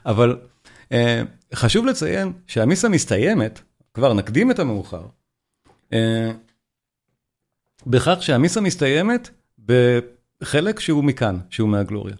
[0.06, 0.38] אבל
[0.92, 1.22] אה,
[1.56, 3.62] חשוב לציין שהמיסה מסתיימת,
[3.94, 5.02] כבר נקדים את המאוחר,
[5.94, 6.32] אה,
[7.88, 9.30] בכך שהמיסה מסתיימת
[9.66, 10.00] ב...
[10.44, 12.16] חלק שהוא מכאן, שהוא מהגלוריה.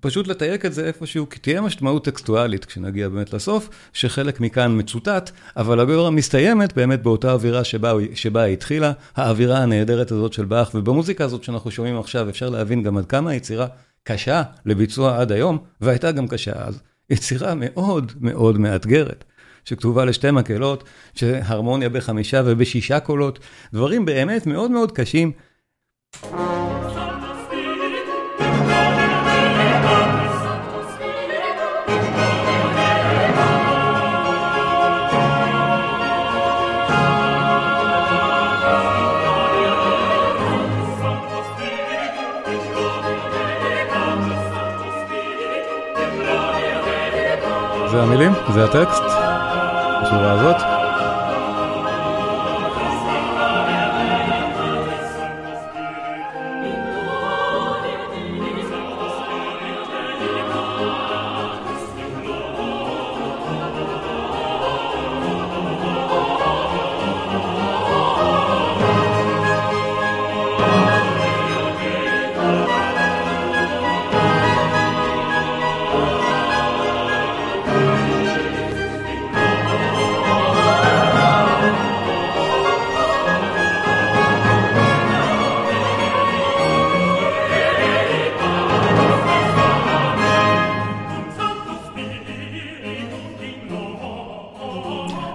[0.00, 5.30] פשוט לתייק את זה איפשהו, כי תהיה משמעות טקסטואלית כשנגיע באמת לסוף, שחלק מכאן מצוטט,
[5.56, 10.70] אבל הגלוריה מסתיימת באמת באותה אווירה שבה, שבה היא התחילה, האווירה הנהדרת הזאת של באך,
[10.74, 13.66] ובמוזיקה הזאת שאנחנו שומעים עכשיו אפשר להבין גם עד כמה היצירה
[14.04, 16.82] קשה לביצוע עד היום, והייתה גם קשה אז.
[17.10, 19.24] יצירה מאוד מאוד מאתגרת.
[19.64, 23.38] שכתובה לשתי מקהלות, שהרמוניה בחמישה ובשישה קולות,
[23.72, 25.32] דברים באמת מאוד מאוד קשים.
[48.50, 49.02] זה הטקסט,
[50.02, 50.71] בשורה הזאת.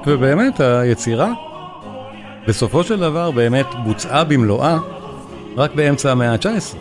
[0.07, 1.31] ובאמת היצירה,
[2.47, 4.77] בסופו של דבר באמת בוצעה במלואה
[5.57, 6.77] רק באמצע המאה ה-19.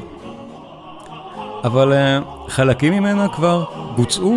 [1.64, 1.96] אבל uh,
[2.50, 3.64] חלקים ממנה כבר
[3.96, 4.36] בוצעו.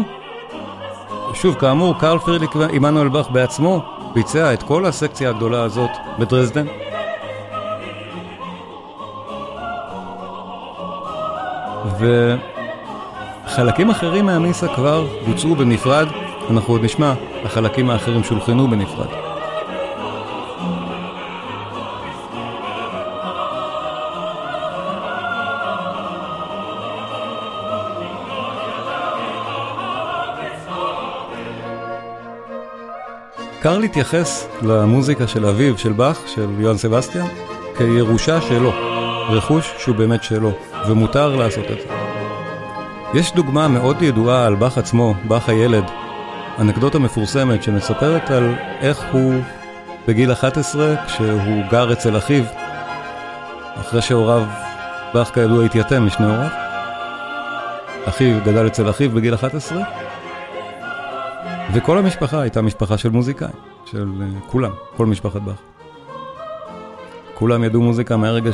[1.33, 3.81] שוב, כאמור, קרל פרידליק עמנואל באך בעצמו
[4.13, 6.65] ביצע את כל הסקציה הגדולה הזאת בדרזדן.
[13.45, 16.07] וחלקים אחרים מהמיסה כבר בוצעו בנפרד
[16.49, 19.07] אנחנו עוד נשמע, החלקים האחרים שולחנו בנפרד.
[33.61, 37.25] קרל התייחס למוזיקה של אביו, של באך, של יוהאן סבסטיאן,
[37.77, 38.71] כירושה שלו,
[39.29, 40.51] רכוש שהוא באמת שלו,
[40.87, 41.93] ומותר לעשות את זה.
[43.13, 45.83] יש דוגמה מאוד ידועה על באך עצמו, באך הילד,
[46.59, 49.41] אנקדוטה מפורסמת שמספרת על איך הוא
[50.07, 52.43] בגיל 11, כשהוא גר אצל אחיו,
[53.75, 54.43] אחרי שהוריו,
[55.13, 56.49] באך כידוע התייתם משני הוריו,
[58.05, 59.83] אחיו גדל אצל אחיו בגיל 11,
[61.73, 63.51] וכל המשפחה הייתה משפחה של מוזיקאים,
[63.85, 65.59] של uh, כולם, כל משפחת באך.
[67.33, 68.51] כולם ידעו מוזיקה מהרגע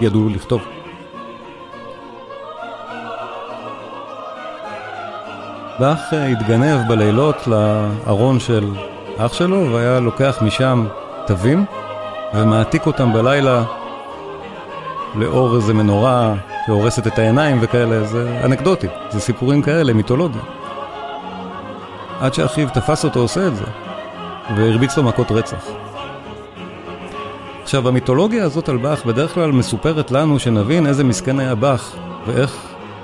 [0.00, 0.81] שידעו לכתוב.
[5.82, 8.74] באך אה, התגנב בלילות לארון של
[9.18, 10.86] אח שלו, והיה לוקח משם
[11.26, 11.64] תווים
[12.34, 13.64] ומעתיק אותם בלילה
[15.14, 16.34] לאור איזה מנורה
[16.66, 20.42] שהורסת את העיניים וכאלה, זה אנקדוטי, זה סיפורים כאלה, מיתולוגיה.
[22.20, 23.64] עד שאחיו תפס אותו עושה את זה,
[24.56, 25.66] והרביץ לו מכות רצח.
[27.62, 32.56] עכשיו, המיתולוגיה הזאת על באך בדרך כלל מסופרת לנו שנבין איזה מסכן היה באך, ואיך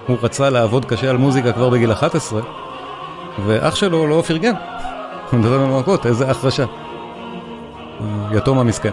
[0.06, 2.40] הוא רצה לעבוד קשה על מוזיקה כבר בגיל 11,
[3.46, 4.54] ואח שלו לא פרגן.
[5.30, 6.64] הוא מדבר במכות, איזה אח רשע.
[8.32, 8.90] יתום המסכן.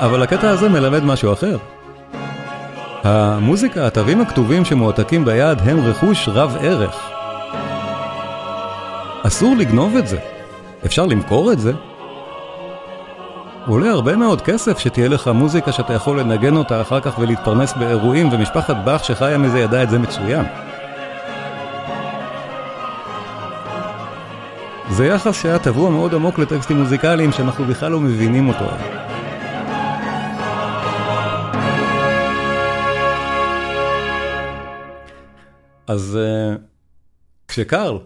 [0.00, 1.56] אבל הקטע הזה מלמד משהו אחר.
[3.04, 7.10] המוזיקה, התווים הכתובים שמועתקים ביד הם רכוש רב ערך.
[9.22, 10.18] אסור לגנוב את זה.
[10.86, 11.72] אפשר למכור את זה.
[13.66, 18.28] עולה הרבה מאוד כסף שתהיה לך מוזיקה שאתה יכול לנגן אותה אחר כך ולהתפרנס באירועים,
[18.32, 20.44] ומשפחת באך שחיה מזה ידעה את זה מצוין.
[24.90, 28.64] זה יחס שהיה טבוע מאוד עמוק לטקסטים מוזיקליים שאנחנו בכלל לא מבינים אותו.
[35.86, 36.58] אז uh,
[37.48, 37.98] כשקארל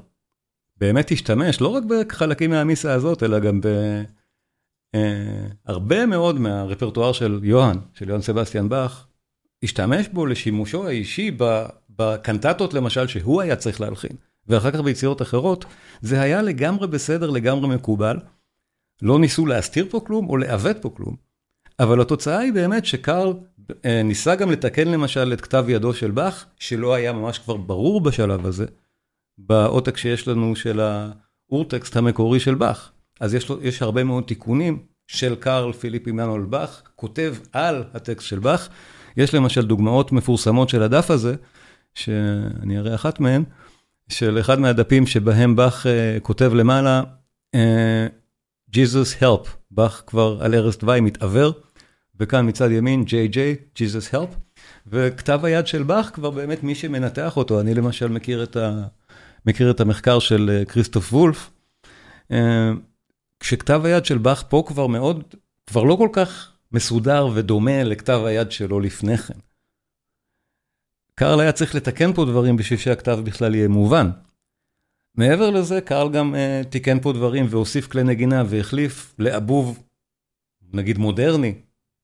[0.76, 3.61] באמת השתמש, לא רק בחלקים מהמיסה הזאת, אלא גם
[5.66, 9.07] בהרבה uh, מאוד מהרפרטואר של יוהאן, של יוהאן סבסטיאן באך,
[9.62, 11.37] השתמש בו לשימושו האישי
[11.97, 14.16] בקנטטות למשל שהוא היה צריך להלחין.
[14.49, 15.64] ואחר כך ביצירות אחרות,
[16.01, 18.16] זה היה לגמרי בסדר, לגמרי מקובל.
[19.03, 21.16] לא ניסו להסתיר פה כלום או לעוות פה כלום.
[21.80, 23.32] אבל התוצאה היא באמת שקארל
[23.84, 28.01] אה, ניסה גם לתקן למשל את כתב ידו של באך, שלא היה ממש כבר ברור
[28.01, 28.66] בשלב הזה,
[29.38, 32.90] בעותק שיש לנו של האורטקסט המקורי של באך.
[33.20, 38.26] אז יש, לו, יש הרבה מאוד תיקונים של קארל פיליפ עמנואל באך, כותב על הטקסט
[38.26, 38.68] של באך.
[39.16, 41.34] יש למשל דוגמאות מפורסמות של הדף הזה,
[41.94, 43.44] שאני אראה אחת מהן.
[44.09, 47.02] של אחד מהדפים שבהם באך uh, כותב למעלה,
[47.56, 47.59] uh,
[48.76, 51.52] Jesus help, באך כבר על ערש דווי מתעוור,
[52.20, 57.61] וכאן מצד ימין JJ, Jesus help, וכתב היד של באך כבר באמת מי שמנתח אותו,
[57.61, 58.82] אני למשל מכיר את, ה,
[59.46, 61.50] מכיר את המחקר של uh, כריסטוף וולף,
[63.40, 65.34] כשכתב היד של באך פה כבר מאוד,
[65.66, 69.34] כבר לא כל כך מסודר ודומה לכתב היד שלו לפני כן.
[71.19, 74.11] קארל היה צריך לתקן פה דברים בשביל שהכתב בכלל יהיה מובן.
[75.14, 79.83] מעבר לזה, קארל גם uh, תיקן פה דברים והוסיף כלי נגינה והחליף לאבוב,
[80.73, 81.55] נגיד מודרני,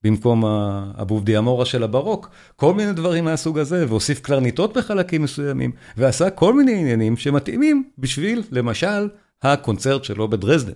[0.03, 6.29] במקום האבוב דיאמורה של הברוק, כל מיני דברים מהסוג הזה, והוסיף קלרניטות בחלקים מסוימים, ועשה
[6.29, 9.09] כל מיני עניינים שמתאימים בשביל, למשל,
[9.41, 10.73] הקונצרט שלו בדרזדן.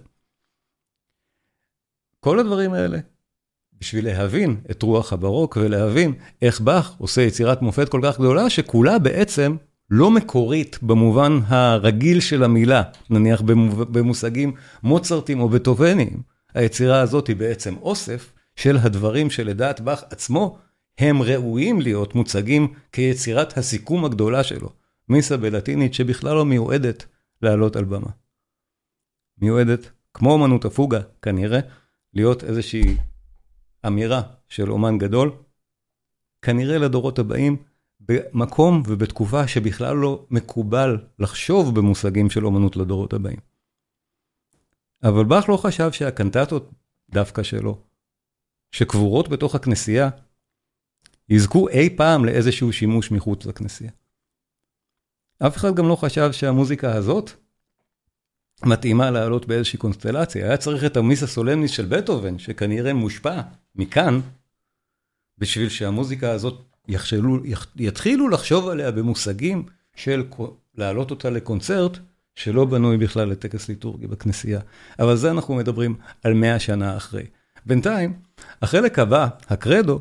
[2.20, 3.00] כל הדברים האלה
[3.82, 9.00] בשביל להבין את רוח הברוק ולהבין איך באך עושה יצירת מופת כל כך גדולה, שכולה
[9.00, 9.56] בעצם
[9.90, 14.54] לא מקורית במובן הרגיל של המילה, נניח במושגים
[14.84, 16.22] מוצרטים או בטובניים.
[16.54, 20.58] היצירה הזאת היא בעצם אוסף של הדברים שלדעת באך עצמו
[20.98, 24.70] הם ראויים להיות מוצגים כיצירת הסיכום הגדולה שלו.
[25.10, 27.06] מיסה בלטינית שבכלל לא מיועדת
[27.42, 28.10] לעלות על במה.
[29.42, 31.60] מיועדת, כמו אמנות הפוגה כנראה,
[32.14, 32.98] להיות איזושהי
[33.88, 35.32] אמירה של אומן גדול,
[36.42, 37.64] כנראה לדורות הבאים,
[38.00, 43.40] במקום ובתקופה שבכלל לא מקובל לחשוב במושגים של אומנות לדורות הבאים.
[45.04, 46.72] אבל באך לא חשב שהקנטטות
[47.10, 47.82] דווקא שלו,
[48.72, 50.10] שקבורות בתוך הכנסייה,
[51.30, 53.92] יזכו אי פעם לאיזשהו שימוש מחוץ לכנסייה.
[55.48, 57.32] אף אחד גם לא חשב שהמוזיקה הזאת
[58.66, 60.46] מתאימה לעלות באיזושהי קונסטלציה.
[60.46, 63.42] היה צריך את המיס הסולמניס של בטהובן, שכנראה מושפע
[63.80, 64.20] מכאן,
[65.38, 67.38] בשביל שהמוזיקה הזאת יחשלו,
[67.76, 69.66] יתחילו לחשוב עליה במושגים
[69.96, 70.24] של
[70.76, 71.98] להעלות אותה לקונצרט,
[72.36, 74.60] שלא בנוי בכלל לטקס ליטורגי בכנסייה.
[75.00, 77.26] אבל זה אנחנו מדברים על מאה שנה אחרי.
[77.66, 78.14] בינתיים,
[78.62, 80.00] החלק הבא, הקרדו,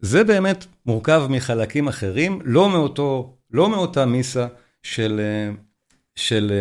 [0.00, 4.46] זה באמת מורכב מחלקים אחרים, לא מאותו, לא מאותה מיסה
[4.82, 5.20] של,
[6.14, 6.52] של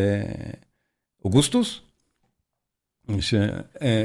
[1.25, 1.79] אוגוסטוס,
[3.19, 3.33] ש,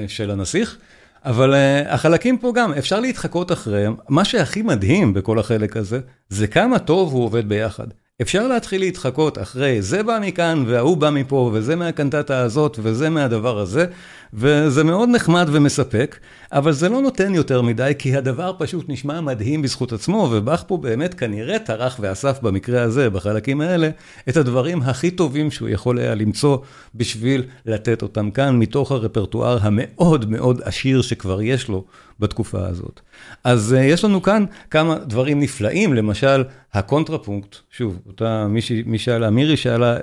[0.08, 0.78] של הנסיך,
[1.24, 1.54] אבל
[1.88, 3.94] החלקים פה גם, אפשר להתחקות אחריהם.
[4.08, 7.86] מה שהכי מדהים בכל החלק הזה, זה כמה טוב הוא עובד ביחד.
[8.22, 13.58] אפשר להתחיל להתחקות אחרי זה בא מכאן וההוא בא מפה וזה מהקנטטה הזאת וזה מהדבר
[13.58, 13.86] הזה
[14.34, 16.18] וזה מאוד נחמד ומספק,
[16.52, 20.76] אבל זה לא נותן יותר מדי כי הדבר פשוט נשמע מדהים בזכות עצמו ובאך פה
[20.76, 23.90] באמת כנראה טרח ואסף במקרה הזה, בחלקים האלה,
[24.28, 26.58] את הדברים הכי טובים שהוא יכול היה למצוא
[26.94, 31.84] בשביל לתת אותם כאן מתוך הרפרטואר המאוד מאוד עשיר שכבר יש לו
[32.20, 33.00] בתקופה הזאת.
[33.44, 39.30] אז אה, יש לנו כאן כמה דברים נפלאים, למשל הקונטרפונקט, שוב, אותה מישהי, מי שאלה,
[39.30, 39.96] מירי שאלה,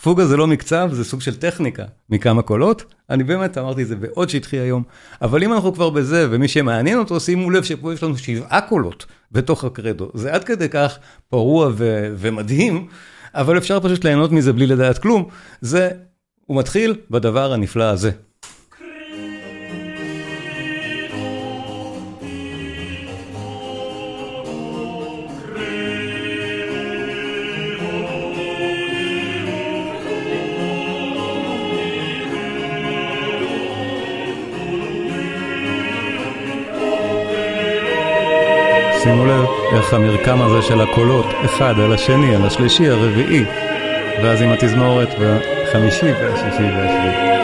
[0.00, 3.96] הפוג הזה לא מקצב, זה סוג של טכניקה מכמה קולות, אני באמת אמרתי את זה
[3.96, 4.82] באופן שטחי היום,
[5.22, 9.06] אבל אם אנחנו כבר בזה, ומי שמעניין אותו, שימו לב שפה יש לנו שבעה קולות
[9.32, 10.98] בתוך הקרדו, זה עד כדי כך
[11.28, 12.86] פרוע ו- ומדהים,
[13.34, 15.28] אבל אפשר פשוט ליהנות מזה בלי לדעת כלום,
[15.60, 15.90] זה,
[16.46, 18.10] הוא מתחיל בדבר הנפלא הזה.
[40.00, 43.44] המרקם הזה של הקולות, אחד על השני, על השלישי, הרביעי,
[44.22, 47.39] ואז עם התזמורת והחמישי והשישי והשביעי.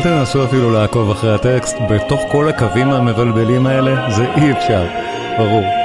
[0.00, 4.86] אל תנסו אפילו לעקוב אחרי הטקסט, בתוך כל הקווים המבלבלים האלה, זה אי אפשר,
[5.38, 5.79] ברור.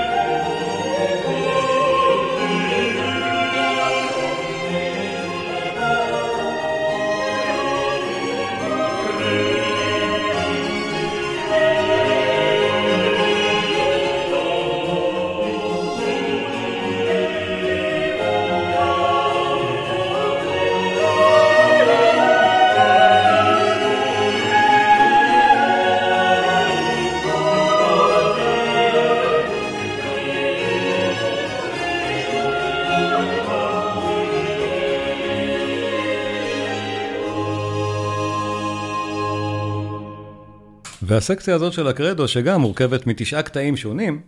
[41.15, 44.21] והסקציה הזאת של הקרדו, שגם מורכבת מתשעה קטעים שונים,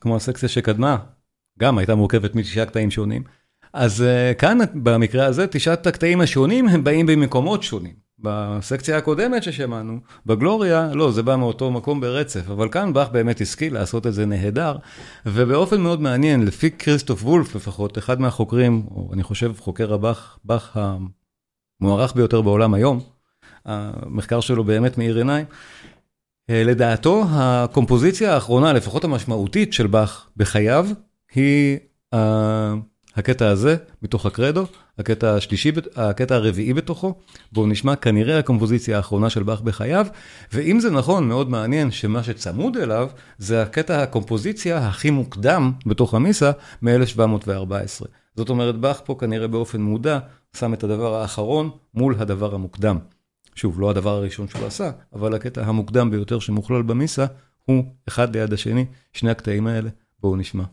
[0.00, 0.96] כמו הסקציה שקדמה,
[1.58, 3.22] גם הייתה מורכבת מתשעה קטעים שונים,
[3.72, 7.94] אז uh, כאן במקרה הזה תשעת הקטעים השונים הם באים במקומות שונים.
[8.18, 13.74] בסקציה הקודמת ששמענו, בגלוריה, לא, זה בא מאותו מקום ברצף, אבל כאן באך באמת השכיל
[13.74, 14.76] לעשות את זה נהדר,
[15.26, 20.78] ובאופן מאוד מעניין, לפי כריסטוף וולף לפחות, אחד מהחוקרים, או אני חושב חוקר הבאך, באך
[21.80, 23.00] המוערך ביותר בעולם היום,
[23.64, 25.46] המחקר שלו באמת מאיר עיניים,
[26.52, 30.86] לדעתו, הקומפוזיציה האחרונה, לפחות המשמעותית של באך בחייו,
[31.34, 31.78] היא
[32.14, 32.74] אה,
[33.16, 34.66] הקטע הזה, מתוך הקרדו,
[34.98, 37.14] הקטע השלישי, הקטע הרביעי בתוכו,
[37.52, 40.06] בו נשמע כנראה הקומפוזיציה האחרונה של באך בחייו,
[40.52, 46.50] ואם זה נכון, מאוד מעניין שמה שצמוד אליו, זה הקטע הקומפוזיציה הכי מוקדם בתוך המיסה,
[46.82, 48.06] מ-1714.
[48.36, 50.18] זאת אומרת, באך פה כנראה באופן מודע,
[50.56, 52.98] שם את הדבר האחרון מול הדבר המוקדם.
[53.60, 57.26] שוב, לא הדבר הראשון שהוא עשה, אבל הקטע המוקדם ביותר שמוכלל במיסה,
[57.64, 59.90] הוא אחד ליד השני, שני הקטעים האלה.
[60.20, 60.64] בואו נשמע.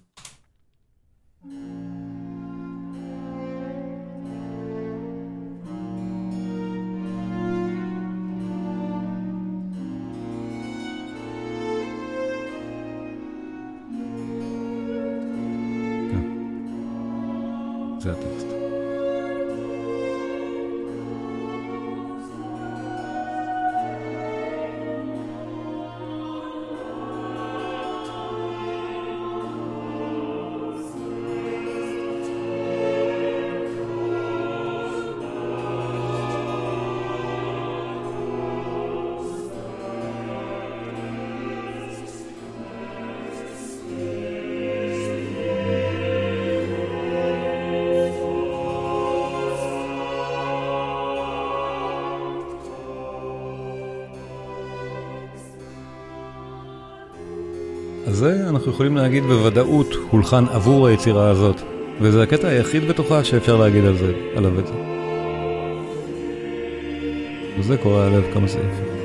[58.18, 61.62] זה אנחנו יכולים להגיד בוודאות הולחן עבור היצירה הזאת,
[62.02, 64.74] וזה הקטע היחיד בתוכה שאפשר להגיד על זה, עליו את זה.
[67.60, 68.97] וזה קורע הלב כמה סעיפים.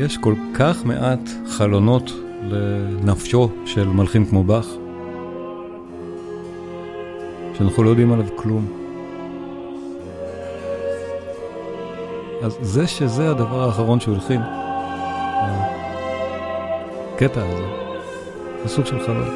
[0.00, 4.66] יש כל כך מעט חלונות לנפשו של מלחין כמו באך,
[7.54, 8.66] שאנחנו לא יודעים עליו כלום.
[12.42, 14.40] אז זה שזה הדבר האחרון שהוא הלחין,
[17.14, 17.64] הקטע הזה,
[18.62, 19.28] זה סוג של חלום,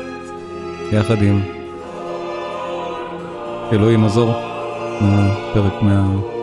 [0.92, 1.40] יחד עם
[3.72, 4.32] אלוהים עזור,
[5.00, 6.34] מהפרק מה...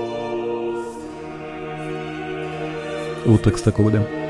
[3.26, 4.21] utoks, tako da.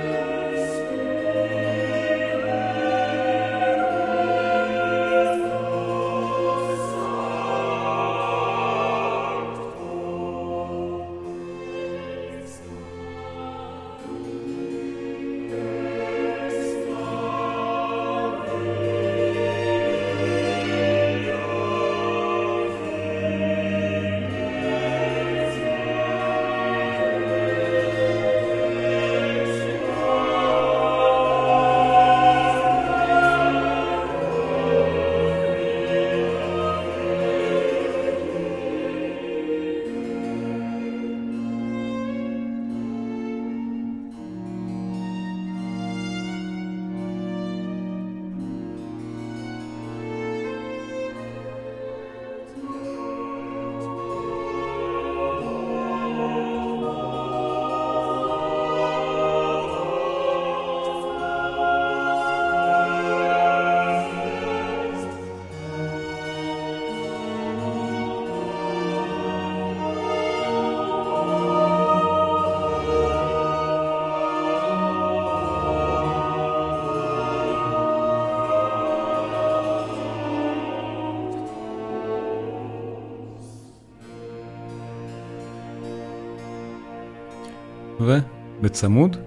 [88.71, 89.17] ובצמוד,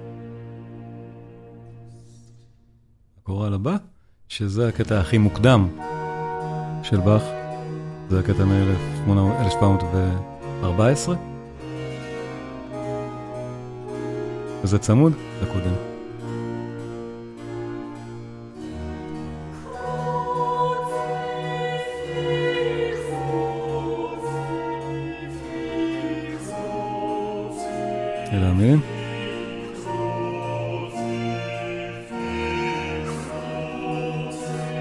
[3.21, 3.77] הקורל הבא,
[4.29, 5.69] שזה הקטע הכי מוקדם
[6.83, 7.23] של באך,
[8.11, 11.11] זה הקטע מ-1714,
[14.63, 15.75] וזה צמוד לקודם.
[28.33, 28.94] אלה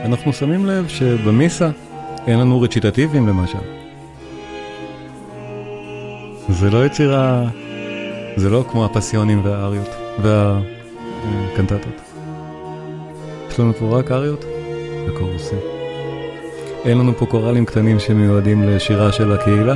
[0.04, 1.70] אנחנו שמים לב שבמיסה
[2.28, 3.58] אין לנו רציטטיבים למשל.
[6.50, 7.44] זה לא יצירה,
[8.36, 9.90] זה לא כמו הפסיונים והאריות
[10.22, 12.02] והקנטטות.
[13.50, 14.46] יש לנו פה רק אריות
[15.08, 15.60] וקורסים.
[16.86, 19.76] אין לנו פה קוראלים קטנים שמיועדים לשירה של הקהילה.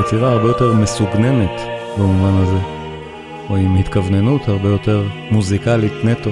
[0.00, 1.60] יצירה הרבה יותר מסוגננת
[1.98, 2.58] במובן הזה,
[3.50, 6.30] או עם התכווננות הרבה יותר מוזיקלית נטו.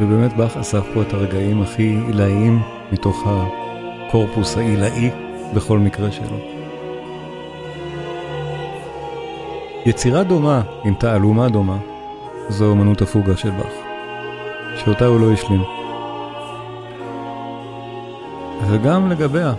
[0.00, 2.60] ובאמת באך אסף פה את הרגעים הכי עילאיים
[2.92, 5.10] מתוך הקורפוס העילאי
[5.54, 6.36] בכל מקרה שלו.
[9.86, 11.78] יצירה דומה עם תעלומה דומה
[12.48, 13.72] זו אמנות הפוגה של באך,
[14.76, 15.62] שאותה הוא לא השלים.
[18.68, 19.54] וגם לגביה,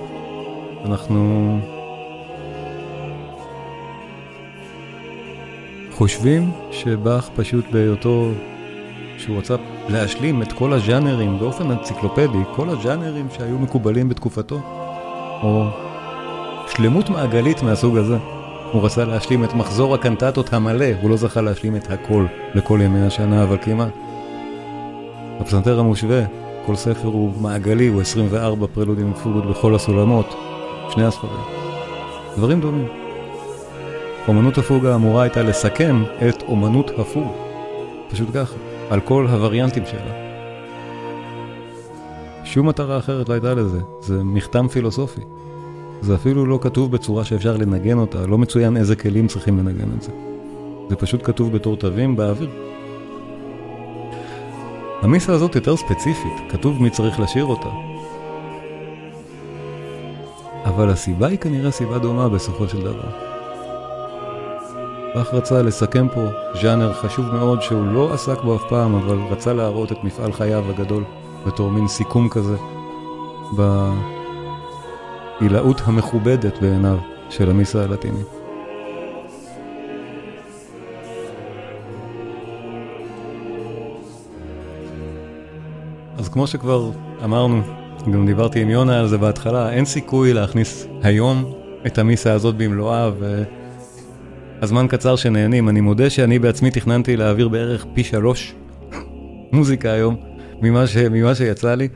[0.85, 1.59] אנחנו
[5.91, 8.31] חושבים שבאך פשוט בהיותו
[9.17, 9.55] שהוא רצה
[9.89, 14.59] להשלים את כל הז'אנרים באופן אנציקלופדי, כל הז'אנרים שהיו מקובלים בתקופתו,
[15.43, 15.65] או
[16.67, 18.17] שלמות מעגלית מהסוג הזה.
[18.71, 22.25] הוא רצה להשלים את מחזור הקנטטות המלא, הוא לא זכה להשלים את הכל
[22.55, 23.91] לכל ימי השנה, אבל כמעט.
[25.39, 26.23] הפסנתר המושווה
[26.65, 30.35] כל ספר הוא מעגלי, הוא 24 פרלודים ופוגות בכל הסולמות,
[30.89, 31.41] שני הספרים.
[32.37, 32.87] דברים דומים.
[34.27, 37.27] אומנות הפוגה אמורה הייתה לסכם את אומנות הפוג.
[38.09, 38.55] פשוט ככה,
[38.91, 40.31] על כל הווריאנטים שלה.
[42.43, 45.21] שום מטרה אחרת לא הייתה לזה, זה מכתם פילוסופי.
[46.01, 50.01] זה אפילו לא כתוב בצורה שאפשר לנגן אותה, לא מצוין איזה כלים צריכים לנגן את
[50.01, 50.11] זה.
[50.89, 52.49] זה פשוט כתוב בתור תווים באוויר.
[55.01, 57.69] המיסה הזאת יותר ספציפית, כתוב מי צריך לשיר אותה.
[60.65, 63.30] אבל הסיבה היא כנראה סיבה דומה בסופו של דבר.
[65.15, 66.27] באך רצה לסכם פה
[66.61, 70.63] ז'אנר חשוב מאוד שהוא לא עסק בו אף פעם, אבל רצה להראות את מפעל חייו
[70.69, 71.03] הגדול
[71.47, 72.55] בתור מין סיכום כזה
[75.39, 76.97] בעילאות המכובדת בעיניו
[77.29, 78.27] של המיסה הלטינית.
[86.17, 86.91] אז כמו שכבר
[87.23, 87.61] אמרנו,
[88.13, 91.53] גם דיברתי עם יונה על זה בהתחלה, אין סיכוי להכניס היום
[91.87, 93.09] את המיסה הזאת במלואה,
[94.61, 95.69] והזמן קצר שנהנים.
[95.69, 98.55] אני מודה שאני בעצמי תכננתי להעביר בערך פי שלוש
[99.53, 100.15] מוזיקה היום
[100.61, 100.97] ממה, ש...
[100.97, 101.87] ממה שיצא לי,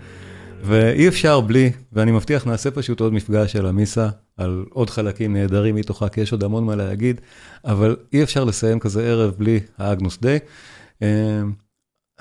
[0.62, 5.76] ואי אפשר בלי, ואני מבטיח נעשה פשוט עוד מפגש של המיסה על עוד חלקים נהדרים
[5.76, 7.22] מתוכה, כי יש עוד המון מה להגיד,
[7.66, 10.40] אבל אי אפשר לסיים כזה ערב בלי האגנוס דיי.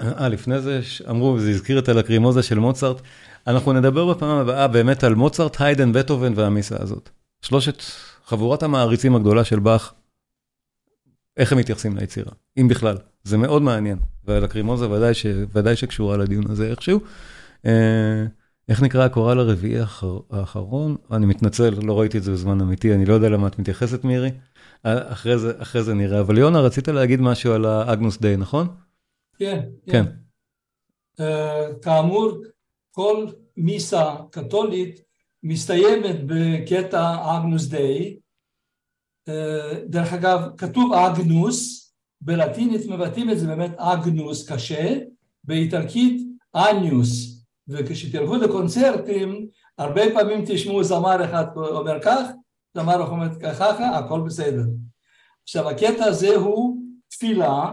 [0.01, 0.81] אה, לפני זה
[1.11, 3.01] אמרו, זה הזכיר את הלקרימוזה של מוצרט.
[3.47, 7.11] אנחנו נדבר בפעם הבאה באמת על מוצרט, היידן, בטהובן והמיסה הזאת.
[7.43, 7.83] שלושת,
[8.27, 9.93] חבורת המעריצים הגדולה של באך,
[11.37, 12.97] איך הם מתייחסים ליצירה, אם בכלל.
[13.25, 17.01] זה מאוד מעניין, והלקרימוזה ודאי, ש, ודאי שקשורה לדיון הזה איכשהו.
[17.67, 18.25] אה,
[18.69, 19.79] איך נקרא הקורל הרביעי
[20.31, 20.97] האחרון?
[21.13, 24.31] אני מתנצל, לא ראיתי את זה בזמן אמיתי, אני לא יודע למה את מתייחסת מירי.
[24.87, 26.21] אה, אחרי זה, אחרי זה נראה.
[26.21, 28.69] אבל יונה, רצית להגיד משהו על האגנוס דיי, נכון?
[29.39, 29.61] כן.
[29.91, 30.05] כן.
[31.21, 31.25] Uh,
[31.83, 32.43] כאמור,
[32.91, 33.27] כל
[33.57, 35.01] מיסה קתולית
[35.43, 38.17] מסתיימת בקטע אגנוס דיי.
[39.29, 39.33] Uh,
[39.87, 44.99] דרך אגב, כתוב אגנוס, בלטינית מבטאים את זה באמת אגנוס קשה,
[45.45, 46.23] באיטלקית
[46.55, 49.47] אניוס, וכשתלכו לקונצרטים,
[49.79, 52.21] הרבה פעמים תשמעו זמר אחד אומר כך,
[52.75, 54.65] זמר אומר ככה, הכל בסדר.
[55.43, 57.71] עכשיו הקטע הזה הוא תפילה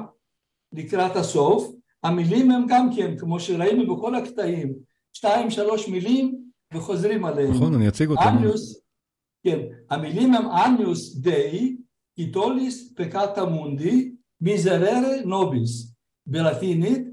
[0.74, 1.72] לקראת הסוף,
[2.04, 4.74] המילים הם גם כן, כמו שראינו בכל הקטעים,
[5.14, 6.41] שתיים שלוש מילים
[6.74, 7.52] וחוזרים עליהם.
[7.52, 8.22] נכון, אני אציג אותם.
[8.38, 8.80] אניוס,
[9.44, 11.76] כן, המילים הם Agnus Dei,
[12.16, 15.95] qui tollis peccata mundi, miserere nobis,
[16.26, 17.08] בלטינית,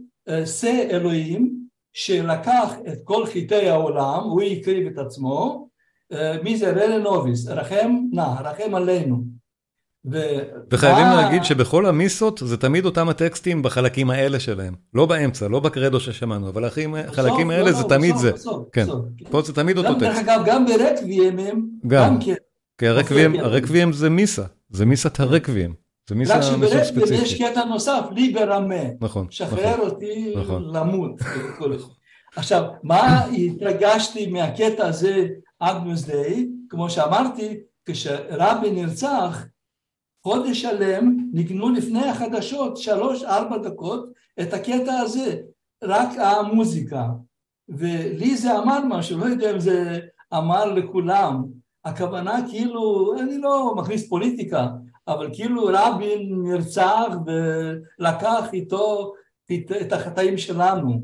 [0.46, 1.58] שה אה, אלוהים
[1.92, 5.68] שלקח את כל חטאי העולם, הוא הקריב את עצמו,
[6.12, 9.37] אה, miserere nobis, רחם נא, רחם עלינו.
[10.12, 10.18] ו...
[10.70, 11.22] וחייבים מה...
[11.22, 14.74] להגיד שבכל המיסות זה תמיד אותם הטקסטים בחלקים האלה שלהם.
[14.94, 18.32] לא באמצע, לא בקרדו ששמענו, אבל החלקים האלה לא, זה לא, תמיד בסוף, זה.
[18.32, 19.04] בסוף, כן, בסוף.
[19.30, 20.02] פה זה תמיד אותו טקסט.
[20.02, 22.34] דרך אגב, גם ברקביים הם גם כן.
[22.78, 22.86] כי
[23.38, 25.74] הרקביים זה מיסה, זה מיסת הרקביים.
[26.08, 26.38] זה ספציפי.
[26.38, 28.74] רק שברקביים יש קטע נוסף, לי ברמה.
[29.00, 29.26] נכון.
[29.30, 30.76] שחרר נכון, אותי נכון.
[30.76, 31.12] למות.
[32.36, 35.26] עכשיו, מה התרגשתי מהקטע הזה,
[35.60, 39.46] אגנוס דיי, כמו שאמרתי, כשרבי נרצח,
[40.28, 44.08] חודש שלם ניגנו לפני החדשות שלוש ארבע דקות
[44.40, 45.36] את הקטע הזה,
[45.84, 47.06] רק המוזיקה.
[47.68, 49.98] ולי זה אמר משהו, לא יודע אם זה
[50.34, 51.44] אמר לכולם.
[51.84, 54.68] הכוונה כאילו, אני לא מכניס פוליטיקה,
[55.08, 59.12] אבל כאילו רבין נרצח ולקח איתו
[59.80, 61.02] את החטאים שלנו.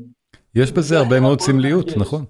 [0.55, 2.25] יש בזה הרבה מאוד סמליות, נכון.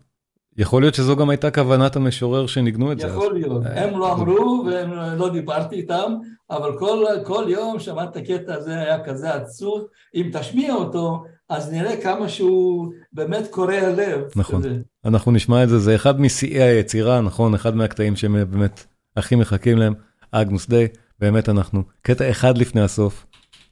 [0.58, 3.08] יכול להיות שזו גם הייתה כוונת המשורר שניגנו את זה.
[3.08, 6.14] יכול להיות, הם לא אמרו והם לא דיברתי איתם,
[6.50, 9.86] אבל כל, כל יום שמעת את הקטע הזה היה כזה עצוב,
[10.16, 14.22] אם תשמיע אותו, אז נראה כמה שהוא באמת קורע לב.
[14.36, 14.76] נכון, כזה.
[15.06, 18.86] אנחנו נשמע את זה, זה אחד משיאי היצירה, נכון, אחד מהקטעים שהם באמת
[19.18, 19.94] הכי מחכים להם,
[20.32, 20.88] אגנוס דיי,
[21.20, 23.26] באמת אנחנו, קטע אחד לפני הסוף,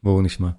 [0.03, 0.49] בואו נשמע.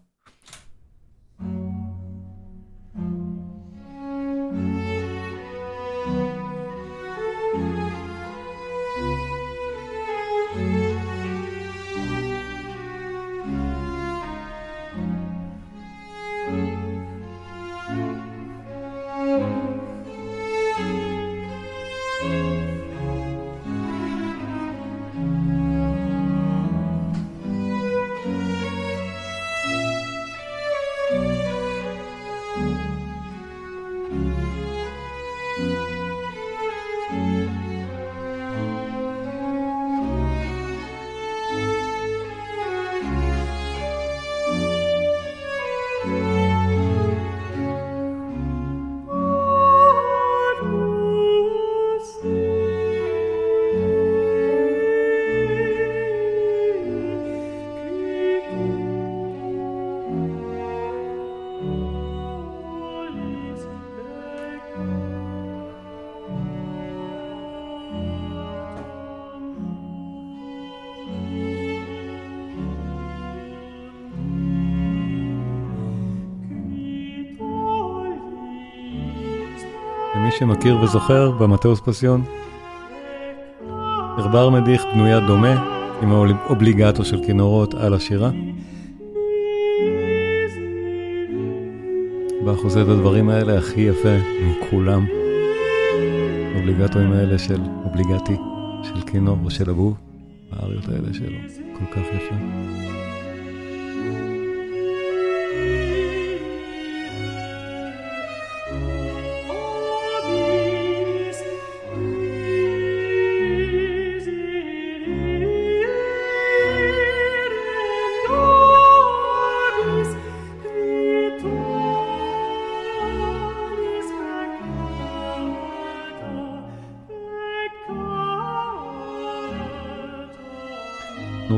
[80.38, 82.22] שמכיר וזוכר במטאוס פסיון.
[84.18, 88.30] ערבר מדיח בנויה דומה, עם האובליגטו של כינורות על השירה.
[92.64, 95.06] עושה את הדברים האלה הכי יפה מכולם.
[96.54, 98.36] האובליגטואים האלה של אובליגטי,
[98.82, 99.94] של כינור או של אבוב,
[100.52, 101.38] האריות האלה שלו,
[101.78, 102.34] כל כך יפה.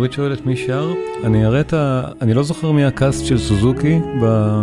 [0.07, 0.93] נורית שואלת מי שר,
[1.25, 2.03] אני אראה את ה...
[2.21, 4.63] אני לא זוכר מי הקאסט של סוזוקי ב...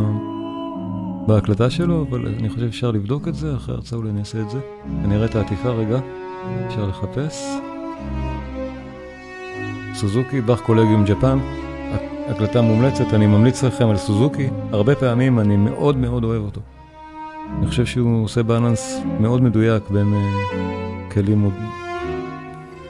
[1.27, 4.49] בהקלטה שלו, אבל אני חושב שאפשר לבדוק את זה, אחרי הרצאה אולי אני אעשה את
[4.49, 4.59] זה.
[5.05, 5.99] אני אראה את העטיפה רגע,
[6.67, 7.43] אפשר לחפש.
[9.93, 11.39] סוזוקי, באך קולגיום ג'פן,
[12.29, 16.61] הקלטה מומלצת, אני ממליץ לכם על סוזוקי, הרבה פעמים אני מאוד מאוד אוהב אותו.
[17.57, 21.51] אני חושב שהוא עושה בלנס מאוד מדויק בין uh, כלים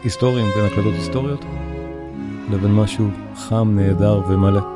[0.04, 1.45] היסטוריים, בין הקלטות היסטוריות.
[2.51, 4.73] לבין משהו חם, נהדר ומלא.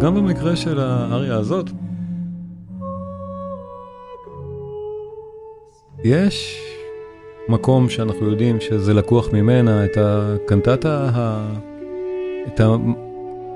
[0.00, 1.70] גם במקרה של האריה הזאת,
[6.04, 6.62] יש
[7.48, 11.48] מקום שאנחנו יודעים שזה לקוח ממנה, את הקנטטה, ה...
[12.46, 12.76] את ה...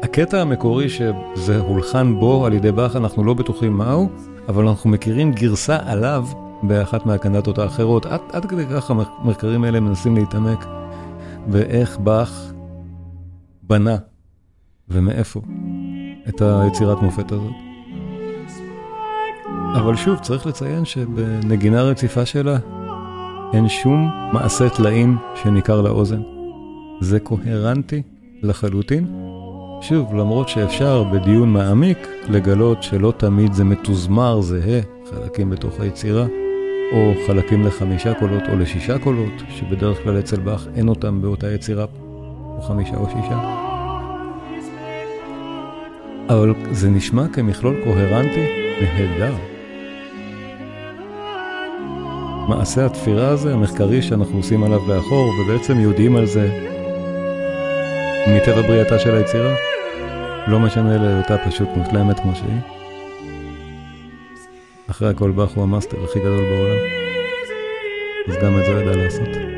[0.03, 4.09] הקטע המקורי שזה הולחן בו על ידי באך, אנחנו לא בטוחים מהו,
[4.49, 6.27] אבל אנחנו מכירים גרסה עליו
[6.63, 8.07] באחת מהקנטטות האחרות.
[8.07, 10.67] עד, עד כדי כך המחקרים האלה מנסים להתעמק
[11.47, 12.53] באיך באך
[13.63, 13.97] בנה
[14.89, 15.41] ומאיפה
[16.29, 17.62] את היצירת מופת הזאת.
[19.75, 22.59] אבל שוב, צריך לציין שבנגינה רציפה שלה
[23.53, 26.21] אין שום מעשה טלאים שניכר לאוזן.
[27.01, 28.03] זה קוהרנטי
[28.43, 29.07] לחלוטין.
[29.81, 36.27] שוב, למרות שאפשר בדיון מעמיק לגלות שלא תמיד זה מתוזמר זהה, חלקים בתוך היצירה,
[36.93, 41.87] או חלקים לחמישה קולות או לשישה קולות, שבדרך כלל אצל באך אין אותם באותה יצירה,
[42.57, 43.41] או חמישה או שישה.
[46.29, 48.47] אבל זה נשמע כמכלול קוהרנטי
[48.81, 49.52] נהדר.
[52.49, 56.51] מעשה התפירה הזה, המחקרי שאנחנו עושים עליו לאחור, ובעצם יודעים על זה
[58.29, 59.55] מטבע בריאתה של היצירה,
[60.47, 62.61] לא משנה להיותה פשוט מושלמת כמו שהיא.
[64.91, 66.79] אחרי הכל באך הוא המאסטר הכי גדול בעולם,
[68.29, 69.52] אז גם את זה ידע לעשות.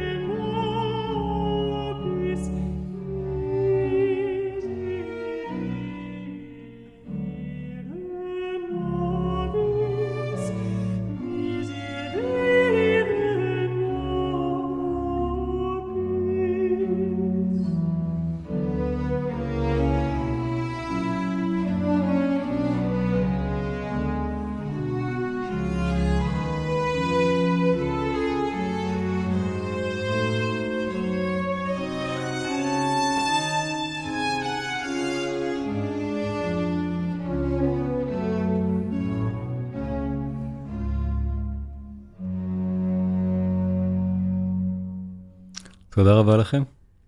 [46.45, 46.63] לכם,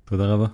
[0.04, 0.46] תודה רבה.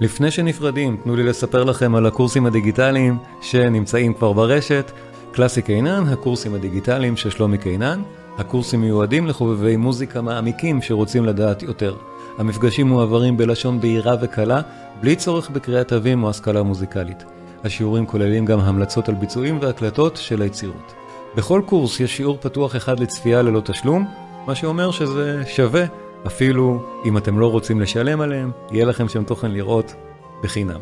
[0.00, 4.92] לפני שנפרדים, תנו לי לספר לכם על הקורסים הדיגיטליים שנמצאים כבר ברשת.
[5.32, 8.02] קלאסי קינן, הקורסים הדיגיטליים של שלומי קינן.
[8.38, 11.96] הקורסים מיועדים לחובבי מוזיקה מעמיקים שרוצים לדעת יותר.
[12.38, 14.60] המפגשים מועברים בלשון בהירה וקלה,
[15.00, 17.24] בלי צורך בקריאת תווים או השכלה מוזיקלית.
[17.64, 20.92] השיעורים כוללים גם המלצות על ביצועים והקלטות של היצירות.
[21.36, 24.06] בכל קורס יש שיעור פתוח אחד לצפייה ללא תשלום,
[24.46, 25.84] מה שאומר שזה שווה
[26.26, 29.94] אפילו אם אתם לא רוצים לשלם עליהם, יהיה לכם שם תוכן לראות
[30.42, 30.80] בחינם.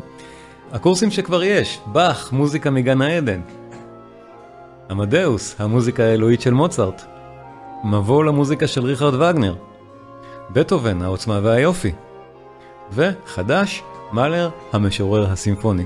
[0.71, 3.41] הקורסים שכבר יש, באך, מוזיקה מגן העדן.
[4.89, 7.01] עמדאוס, המוזיקה האלוהית של מוצרט.
[7.83, 9.55] מבוא למוזיקה של ריכרד וגנר.
[10.49, 11.91] בטהובן, העוצמה והיופי.
[12.91, 15.85] וחדש, מאלר, המשורר הסימפוני.